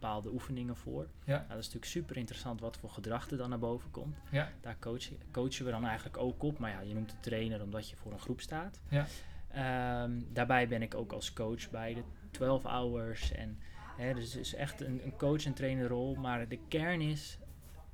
[0.00, 1.06] bepaalde oefeningen voor.
[1.24, 1.34] Ja.
[1.36, 4.16] Nou, dat is natuurlijk super interessant wat voor gedrag er dan naar boven komt.
[4.30, 4.48] Ja.
[4.60, 6.58] Daar coachen, coachen we dan eigenlijk ook op.
[6.58, 8.80] Maar ja, je noemt de trainer omdat je voor een groep staat.
[8.88, 9.06] Ja.
[9.48, 13.32] Ehm, daarbij ben ik ook als coach bij de 12 hours.
[13.32, 13.58] En,
[13.96, 16.14] hè, dus het is echt een, een coach- en trainerrol.
[16.14, 17.38] Maar de kern is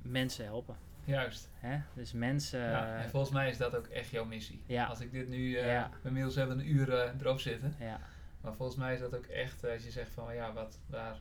[0.01, 0.75] mensen helpen.
[1.03, 1.49] Juist.
[1.53, 1.79] Hè?
[1.93, 2.59] Dus mensen...
[2.59, 4.61] ja, en volgens mij is dat ook echt jouw missie.
[4.65, 4.85] Ja.
[4.85, 5.89] Als ik dit nu, eh Ja.
[6.03, 7.75] inmiddels hebben een uur eh, erop zitten.
[7.79, 7.99] ja,
[8.41, 11.19] Maar volgens mij is dat ook echt, eh, als je zegt van ja, wat, waar,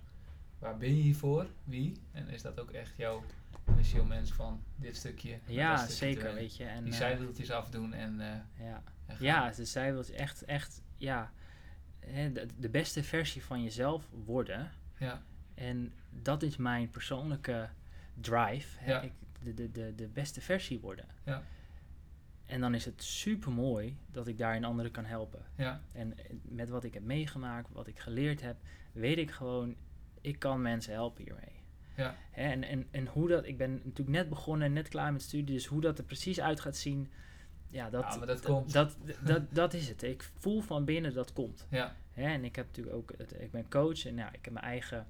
[0.64, 1.46] waar ben je hier voor?
[1.64, 1.96] Wie?
[2.12, 3.22] En is dat ook echt jouw
[4.00, 6.64] om mensen van dit stukje ja stukje zeker, weet je.
[6.64, 8.82] En, Die eh, zijwieltjes afdoen en, eh, ja.
[9.06, 9.16] en.
[9.20, 11.32] Ja, dus zij wil echt, echt ja,
[12.00, 14.70] de, de beste versie van jezelf worden.
[14.98, 15.22] Ja,
[15.54, 17.68] En dat is mijn persoonlijke
[18.14, 18.78] drive.
[18.78, 18.90] Hè?
[18.90, 19.00] Ja.
[19.00, 19.12] Ik,
[19.42, 21.06] de, de, de, de beste versie worden.
[21.24, 21.42] Ja.
[22.46, 25.42] En dan is het super mooi dat ik daarin anderen kan helpen.
[25.56, 28.56] ja, En eh, met wat ik heb meegemaakt, wat ik geleerd heb,
[28.92, 29.76] weet ik gewoon,
[30.24, 31.62] ik kan mensen helpen hiermee.
[31.96, 32.16] Ja.
[32.30, 35.66] En, en, en hoe dat, ik ben natuurlijk net begonnen, net klaar met studie, dus
[35.66, 37.10] hoe dat er precies uit gaat zien,
[37.68, 38.72] ja, dat, Ja, dat komt.
[38.72, 40.02] Dat, dat, dat is het.
[40.02, 41.66] Ik voel van binnen dat komt.
[41.70, 44.52] ja, Hè, en ik heb natuurlijk ook, het, ik ben coach en ja, ik heb
[44.52, 45.06] mijn eigen,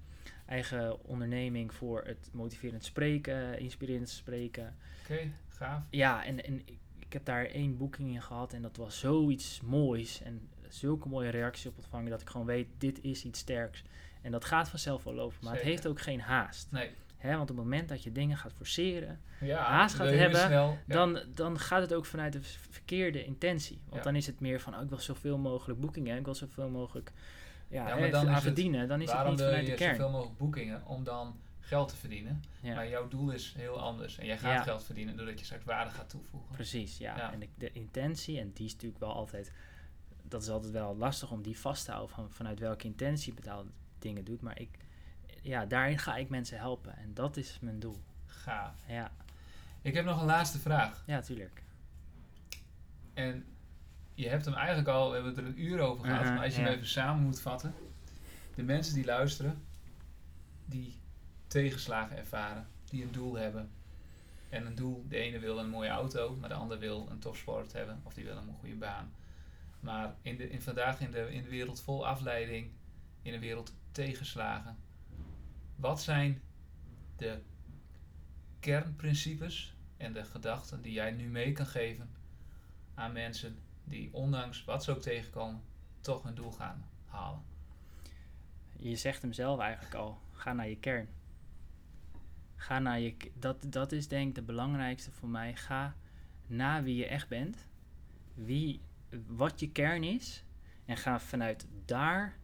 [0.46, 4.76] eigen onderneming voor het motiverend spreken, inspirerend spreken.
[5.02, 5.82] oké, gaaf.
[5.90, 9.60] Ja, en, en ik, ik heb daar één boeking in gehad en dat was zoiets
[9.60, 13.84] moois en zulke mooie reacties op ontvangen dat ik gewoon weet, dit is iets sterks.
[14.24, 15.58] En dat gaat vanzelf wel lopen, maar Zeker.
[15.58, 16.66] het heeft ook geen haast.
[16.70, 20.40] Nee, Hè, want op het moment dat je dingen gaat forceren, ja, Haast gaat hebben,
[20.40, 20.94] snel, ja.
[20.94, 23.78] dan, dan gaat het ook vanuit de verkeerde intentie.
[23.84, 24.02] Want Ja.
[24.02, 27.12] dan is het meer van, oh, ik wil zoveel mogelijk boekingen, ik wil zoveel mogelijk
[27.68, 28.88] ja, Ja, maar dan aan is het- verdienen.
[28.88, 29.94] Dan is het niet vanuit de kern.
[29.96, 30.86] zoveel mogelijk boekingen?
[30.86, 32.42] Om dan geld te verdienen.
[32.62, 34.18] Maar jouw doel is heel anders.
[34.18, 36.50] En jij gaat geld verdienen doordat je straks waarde gaat toevoegen.
[36.54, 37.32] Precies, ja.
[37.32, 39.52] En de, de intentie, en die is natuurlijk wel altijd,
[40.22, 43.40] dat is altijd wel lastig om die vast te houden van vanuit welke intentie je
[43.40, 43.70] bepaalde
[44.04, 44.40] dingen doet.
[44.40, 44.78] Maar ik,
[45.42, 48.02] ja, daarin ga ik mensen helpen en dat is mijn doel.
[48.26, 48.80] Gaaf.
[48.88, 49.12] Ja,
[49.82, 51.02] Ik heb nog een laatste vraag.
[51.06, 51.62] ja, tuurlijk.
[53.14, 53.44] En
[54.14, 56.24] je hebt hem eigenlijk al, we hebben het er een uur over gehad.
[56.24, 57.74] Mhm, maar als je hem even samen moet vatten.
[58.54, 59.64] De mensen die luisteren,
[60.64, 61.00] die
[61.46, 63.70] tegenslagen ervaren, die een doel hebben.
[64.48, 67.72] En een doel, de ene wil een mooie auto, maar de ander wil een topsport
[67.72, 68.00] hebben.
[68.02, 69.12] Of die wil een goede baan.
[69.80, 72.70] Maar in de, in vandaag in de, in de wereld vol afleiding,
[73.22, 74.76] in een wereld tegenslagen.
[75.76, 76.42] Wat zijn
[77.16, 77.40] de
[78.60, 82.10] kernprincipes en de gedachten die jij nu mee kan geven
[82.94, 85.62] aan mensen die ondanks wat ze ook tegenkomen,
[86.00, 87.42] toch hun doel gaan halen.
[88.76, 91.08] Je zegt hem zelf eigenlijk al, ga naar je kern.
[92.56, 95.56] Ga naar je, dat, dat is denk ik de belangrijkste voor mij.
[95.56, 95.94] Ga
[96.46, 97.66] naar wie je echt bent,
[98.34, 98.80] wie,
[99.26, 100.44] wat je kern is.
[100.84, 102.36] En ga vanuit daar,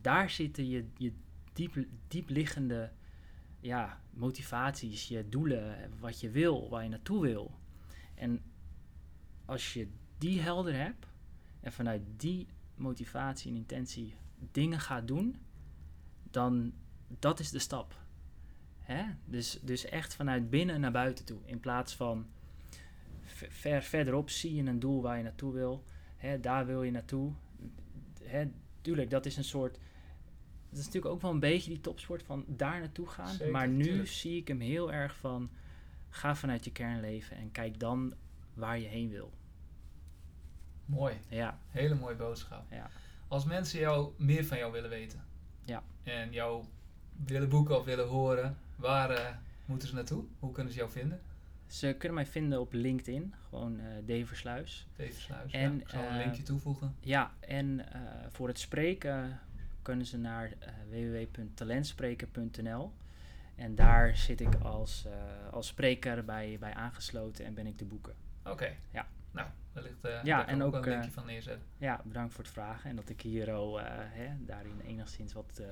[0.00, 1.12] daar zitten je, je
[1.52, 2.92] diep, diep liggende
[3.60, 7.58] ja, motivaties, je doelen, wat je wil, waar je naartoe wil.
[8.14, 8.42] En
[9.44, 11.06] als je die helder hebt
[11.60, 14.14] en vanuit die motivatie en intentie
[14.52, 15.36] dingen gaat doen,
[16.30, 16.72] dan
[17.18, 17.98] dat is de stap.
[18.78, 19.04] Hè?
[19.24, 21.40] Dus, dus echt vanuit binnen naar buiten toe.
[21.44, 22.26] In plaats van
[23.22, 25.84] ver- verderop zie je een doel waar je naartoe wil.
[26.16, 26.40] Hè?
[26.40, 27.32] Daar wil je naartoe.
[28.22, 28.50] Hè?
[28.80, 29.78] Tuurlijk, dat is een soort.
[30.70, 33.28] Dat is natuurlijk ook wel een beetje die topsport van daar naartoe gaan.
[33.28, 34.08] Zeker, maar nu tuurlijk.
[34.08, 35.50] zie ik hem heel erg van
[36.08, 38.14] ga vanuit je kern leven en kijk dan
[38.54, 39.32] waar je heen wil.
[40.84, 42.66] Mooi, Ja, hele mooie boodschap.
[42.70, 42.90] Ja.
[43.28, 45.24] Als mensen jou meer van jou willen weten
[45.64, 45.82] Ja.
[46.02, 46.64] en jou
[47.26, 50.24] willen boeken of willen horen, waar eh, moeten ze naartoe?
[50.38, 51.20] Hoe kunnen ze jou vinden?
[51.70, 54.86] Ze kunnen mij vinden op LinkedIn, gewoon eh Deversluis.
[54.96, 55.52] Even sluis.
[55.52, 56.96] En, ja, ik zal een eh, linkje toevoegen.
[57.00, 58.00] Ja, en eh,
[58.30, 59.40] voor het spreken
[59.82, 60.52] kunnen ze naar
[60.88, 62.92] www.talentspreker.nl.
[63.54, 65.06] En daar zit ik als,
[65.50, 68.14] als spreker bij, bij aangesloten en ben ik te boeken.
[68.44, 68.76] Oké.
[68.90, 69.06] ja.
[69.30, 71.66] Nou, wellicht eh Ja, en ook ook, een linkje van neerzetten.
[71.78, 75.62] Ja, bedankt voor het vragen en dat ik hier al, hè, daarin enigszins wat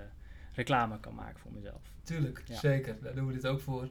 [0.53, 1.93] reclame kan maken voor mezelf.
[2.03, 2.59] Tuurlijk, Ja.
[2.59, 2.97] zeker.
[3.03, 3.89] Daar doen we dit ook voor.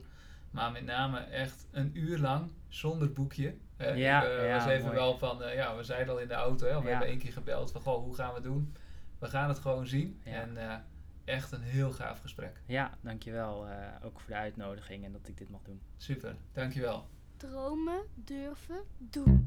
[0.50, 3.54] Maar met name echt een uur lang zonder boekje.
[3.94, 6.82] Ja, eh, was even wel van, eh, ja, we zeiden al in de auto, hè,
[6.82, 8.74] we hebben één keer gebeld van, goh, hoe gaan we doen?
[9.18, 10.20] We gaan het gewoon zien.
[10.24, 10.74] En eh,
[11.24, 12.62] echt een heel gaaf gesprek.
[12.66, 13.66] Ja, dankjewel
[14.02, 15.80] ook voor de uitnodiging en dat ik dit mag doen.
[15.96, 17.08] Super, dankjewel.
[17.36, 19.46] Dromen, durven, doen.